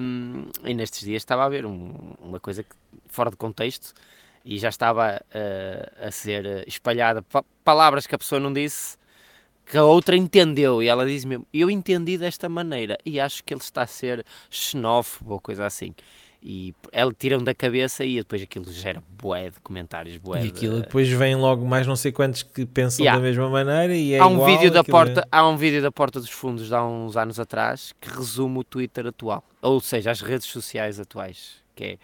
[0.00, 2.70] hum, e nestes dias estava a ver um- uma coisa que,
[3.08, 3.92] fora de contexto
[4.44, 8.96] e já estava eh, a ser espalhada pa- palavras que a pessoa não disse
[9.70, 13.52] que a outra entendeu e ela diz mesmo, eu entendi desta maneira e acho que
[13.52, 15.94] ele está a ser xenófobo ou coisa assim.
[16.40, 20.48] E ela tiram da cabeça e depois aquilo gera bué de comentários, bué E de-
[20.50, 23.20] aquilo depois vem logo mais não sei quantos que pensam Yeah.
[23.20, 25.82] da mesma maneira e é há um igual, vídeo da é- porta há um vídeo
[25.82, 29.80] da porta dos fundos de há uns anos atrás que resume o Twitter atual ou
[29.80, 31.98] seja as redes sociais atuais que é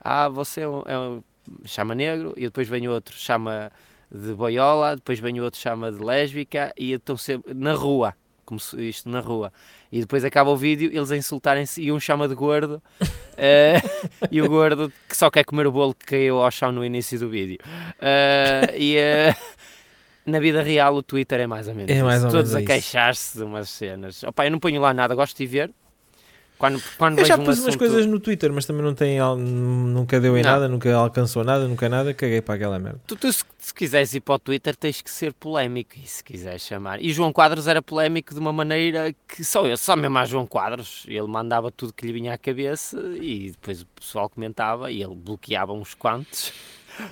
[0.00, 1.22] ah você é um, é um-
[1.64, 3.72] chama negro e depois vem outro chama
[4.12, 8.14] de boiola depois vem outro chama de lésbica e estão sempre na rua
[8.50, 9.52] como se isto na rua.
[9.92, 12.82] E depois acaba o vídeo eles a insultarem-se e um chama de gordo
[13.38, 13.80] eh,
[14.28, 17.16] e o gordo que só quer comer o bolo que caiu ao chão no início
[17.16, 17.58] do vídeo.
[18.00, 19.36] Eh, e eh,
[20.26, 22.60] na vida real o Twitter é mais ou menos É mais ou todos menos a
[22.60, 22.66] isso.
[22.66, 24.24] queixar-se de umas cenas.
[24.24, 25.70] Opa, eu não ponho lá nada, gosto de ver
[26.60, 30.20] quando, quando Eu já um pus umas coisas no Twitter, mas também não tem, nunca
[30.20, 30.50] deu em Não.
[30.50, 33.00] nada, nunca alcançou nada, nunca nada, caguei para aquela merda.
[33.06, 36.22] tu, tu se, se quiseres ir para o Twitter tens que ser polémico e se
[36.22, 40.18] quiseres chamar e João Quadros era polémico de uma maneira que só eu, só mesmo
[40.18, 44.28] a João Quadros ele mandava tudo que lhe vinha à cabeça e depois o pessoal
[44.28, 46.52] comentava e ele bloqueava uns quantos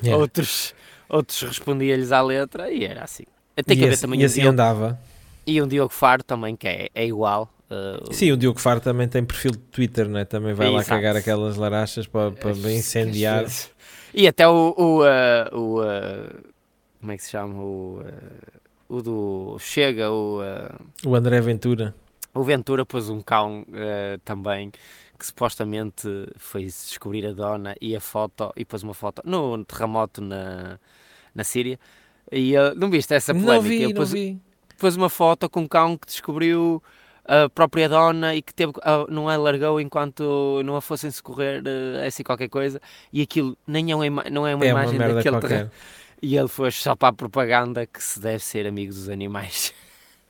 [0.02, 0.20] Yeah.
[0.20, 0.74] outros,
[1.08, 3.22] outros respondia-lhes à letra e era assim
[3.64, 5.00] tem que e assim, também e um assim andava.
[5.46, 9.08] e um Diogo Faro também que é, é igual uh, Sim, o Diogo Faro também
[9.08, 10.24] tem perfil de Twitter, né?
[10.24, 10.88] também vai lá Exato.
[10.90, 13.44] cagar aquelas larachas para, para As- incendiar.
[14.14, 14.74] E até o.
[14.76, 16.48] o, uh, o uh,
[17.00, 17.54] como é que se chama?
[17.62, 18.02] O,
[18.88, 19.56] o do.
[19.60, 20.40] Chega, o,
[21.06, 21.94] O André Ventura.
[22.34, 23.64] o Ventura pôs um cão
[24.24, 24.70] também
[25.18, 30.20] que supostamente foi descobrir a dona e a foto e pôs uma foto no terremoto
[30.20, 30.78] na,
[31.34, 31.78] na Síria.
[32.30, 33.54] E não viste essa polémica?
[33.56, 34.40] Não vi, Ele não pôs- vi.
[34.78, 36.82] pôs uma foto com um cão que descobriu
[37.28, 38.72] a própria dona e que teve,
[39.10, 42.80] não a largou enquanto não a fossem socorrer, uh, assim qualquer coisa,
[43.12, 45.70] e aquilo nem é uma, não é uma é imagem uma daquele terreno.
[46.22, 49.72] E ele foi só para a propaganda que se deve ser amigo dos animais.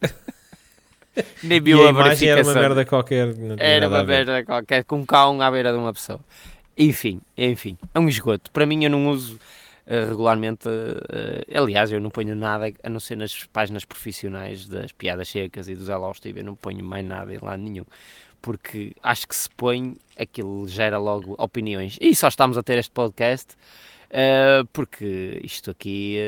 [1.43, 3.35] Nem viu a, a imagem era uma merda qualquer.
[3.59, 6.21] Era uma merda qualquer, com um cão à beira de uma pessoa.
[6.77, 8.53] Enfim, enfim, é um esgoto.
[8.53, 9.39] Para mim eu não uso
[9.89, 15.29] regularmente, uh, aliás eu não ponho nada, a não ser nas páginas profissionais das piadas
[15.29, 17.85] secas e dos Elostive, eu não ponho mais nada em lado nenhum.
[18.41, 21.97] Porque acho que se põe, aquilo gera logo opiniões.
[22.01, 23.55] E só estamos a ter este podcast
[24.11, 26.19] uh, porque isto aqui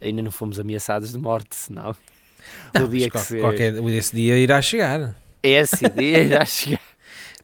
[0.00, 1.96] ainda não fomos ameaçados de morte, senão
[2.74, 3.38] não, o dia que se...
[3.40, 5.14] qualquer, esse dia irá chegar.
[5.42, 6.95] Esse dia irá chegar.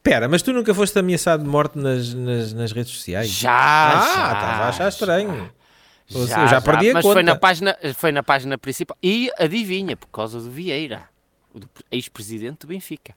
[0.05, 3.29] Espera, mas tu nunca foste ameaçado de morte nas, nas, nas redes sociais?
[3.29, 3.49] Já!
[3.53, 5.49] Ah, estava a achar estranho.
[6.07, 7.13] Já, eu já, perdi a mas conta.
[7.13, 8.97] Foi na, página, foi na página principal.
[9.01, 11.07] E adivinha, por causa do Vieira,
[11.55, 13.15] o ex-presidente do Benfica.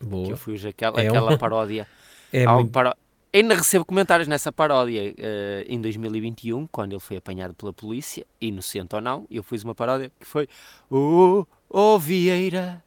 [0.00, 0.28] Boa.
[0.28, 1.36] Que eu fiz aquela, é aquela uma...
[1.38, 1.86] paródia.
[2.32, 2.72] É muito...
[2.72, 2.94] paró...
[3.30, 8.94] Ainda recebo comentários nessa paródia uh, em 2021, quando ele foi apanhado pela polícia, inocente
[8.94, 9.26] ou não.
[9.30, 10.48] Eu fiz uma paródia que foi:
[10.90, 12.82] Oh, oh Vieira,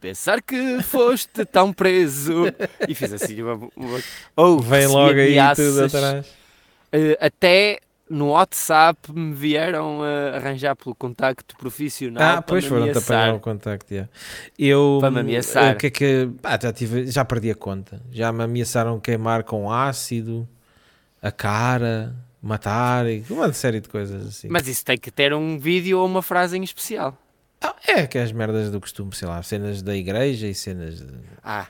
[0.00, 2.44] pensar que foste tão preso.
[2.88, 3.68] E fiz assim uma.
[3.76, 4.00] uma
[4.36, 6.26] oh, Vem logo aí tudo atrás.
[6.26, 10.00] Uh, até no WhatsApp me vieram
[10.34, 12.38] arranjar pelo contacto profissional.
[12.38, 13.92] Ah, pois foram-te apanhar o contacto.
[13.92, 14.10] Yeah.
[14.58, 15.74] Eu, para me ameaçar.
[15.74, 16.30] O que é que.
[16.62, 18.00] Já, tive, já perdi a conta.
[18.12, 20.48] Já me ameaçaram queimar com ácido,
[21.20, 24.48] a cara, matar, e uma série de coisas assim.
[24.48, 27.18] Mas isso tem que ter um vídeo ou uma frase em especial.
[27.66, 31.00] Ah, é que as merdas do costume, sei lá, cenas da igreja e cenas.
[31.00, 31.14] De...
[31.42, 31.66] Ah.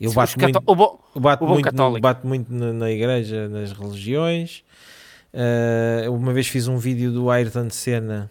[0.00, 4.64] Eu bato muito, o bo, bato, o muito no, bato muito na, igreja, nas religiões.
[5.34, 8.30] Uh, uma vez fiz um vídeo do Ayrton Senna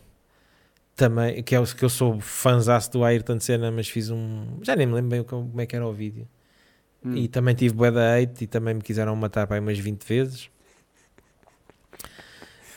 [0.95, 4.57] também, que é o que eu sou fãzaço do Ayrton Senna, mas fiz um.
[4.63, 6.28] Já nem me lembro bem como é que era o vídeo.
[7.05, 7.15] Hum.
[7.15, 10.03] E também tive bué da hate e também me quiseram matar para aí umas 20
[10.03, 10.49] vezes.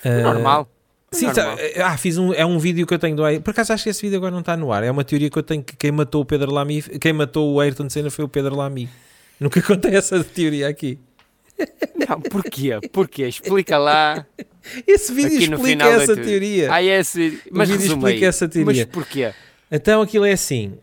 [0.04, 0.68] Uh, Normal.
[1.12, 3.42] Sim, tá, ah, fiz um, é um vídeo que eu tenho do Ayrton.
[3.42, 4.82] Por acaso acho que esse vídeo agora não está no ar.
[4.82, 7.60] É uma teoria que eu tenho que quem matou o Pedro Lamy, quem matou o
[7.60, 8.88] Ayrton Senna foi o Pedro Lamy.
[9.38, 10.98] Nunca contei essa teoria aqui.
[11.94, 12.70] Não, porquê?
[12.90, 13.28] Porquê?
[13.28, 14.26] Explica lá.
[14.86, 16.72] Esse vídeo explica essa teoria.
[16.72, 17.40] Ah, esse...
[17.50, 18.84] Mas o vídeo explica essa teoria.
[18.84, 19.32] Mas porquê?
[19.70, 20.74] Então aquilo é assim.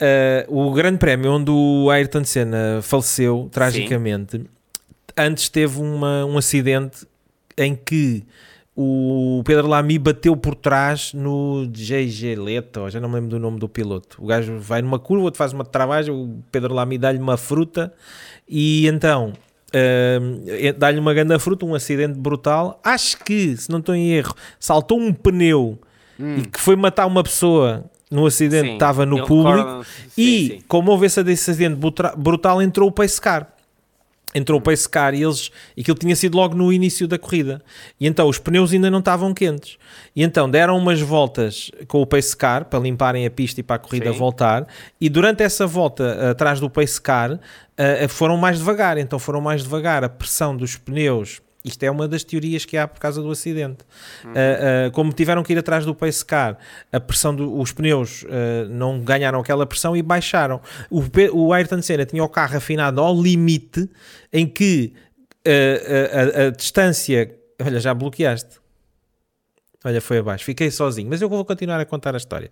[0.00, 4.46] Uh, o grande prémio onde o Ayrton Senna faleceu tragicamente, Sim.
[5.16, 7.04] antes teve uma, um acidente
[7.56, 8.22] em que
[8.80, 13.58] o Pedro Lamy bateu por trás no GG Leto, já não me lembro do nome
[13.58, 14.22] do piloto.
[14.22, 17.92] O gajo vai numa curva, outro faz uma travagem, o Pedro Lamy dá-lhe uma fruta
[18.48, 19.32] e então
[19.68, 22.80] Uh, dá-lhe uma grande fruta, um acidente brutal.
[22.82, 25.78] Acho que, se não estou em erro, saltou um pneu
[26.18, 26.38] hum.
[26.38, 29.84] e que foi matar uma pessoa no acidente, estava no público.
[30.08, 30.62] Sim, e, sim.
[30.66, 31.78] como houve esse acidente
[32.16, 33.46] brutal, entrou o pace car
[34.34, 37.62] entrou o pace car e eles, aquilo tinha sido logo no início da corrida,
[37.98, 39.78] e então os pneus ainda não estavam quentes,
[40.14, 43.76] e então deram umas voltas com o pace car para limparem a pista e para
[43.76, 44.18] a corrida Sim.
[44.18, 44.66] voltar,
[45.00, 49.62] e durante essa volta atrás do pace car uh, foram mais devagar, então foram mais
[49.62, 53.30] devagar, a pressão dos pneus isto é uma das teorias que há por causa do
[53.30, 53.84] acidente.
[54.24, 54.30] Uhum.
[54.30, 56.58] Uh, uh, como tiveram que ir atrás do pace car,
[56.92, 60.60] a pressão dos pneus uh, não ganharam aquela pressão e baixaram.
[60.90, 61.02] O,
[61.32, 63.88] o Ayrton Senna tinha o carro afinado ao limite
[64.32, 64.92] em que
[65.46, 67.34] a, a, distância.
[67.60, 68.58] Olha, já bloqueaste.
[69.84, 70.44] Olha, foi abaixo.
[70.44, 71.08] Fiquei sozinho.
[71.08, 72.50] Mas eu vou continuar a contar a história.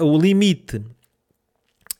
[0.00, 0.82] o limite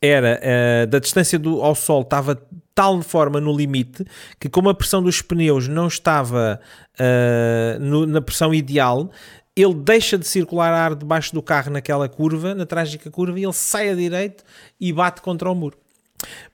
[0.03, 0.41] era
[0.87, 2.39] da distância do, ao Sol estava
[2.77, 4.05] tal forma no limite
[4.39, 6.61] que como a pressão dos pneus não estava
[7.01, 9.11] uh, no, na pressão ideal,
[9.57, 13.53] ele deixa de circular ar debaixo do carro naquela curva, na trágica curva, e ele
[13.55, 14.45] sai a direito
[14.79, 15.79] e bate contra o muro.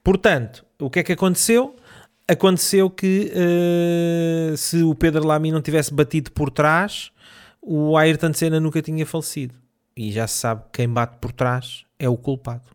[0.04, 1.74] Portanto, o que é que aconteceu?
[2.28, 7.10] Aconteceu que uh, se o Pedro Lamy não tivesse batido por trás,
[7.60, 9.54] o Ayrton Senna nunca tinha falecido.
[9.96, 12.71] E já se sabe, quem bate por trás é o culpado.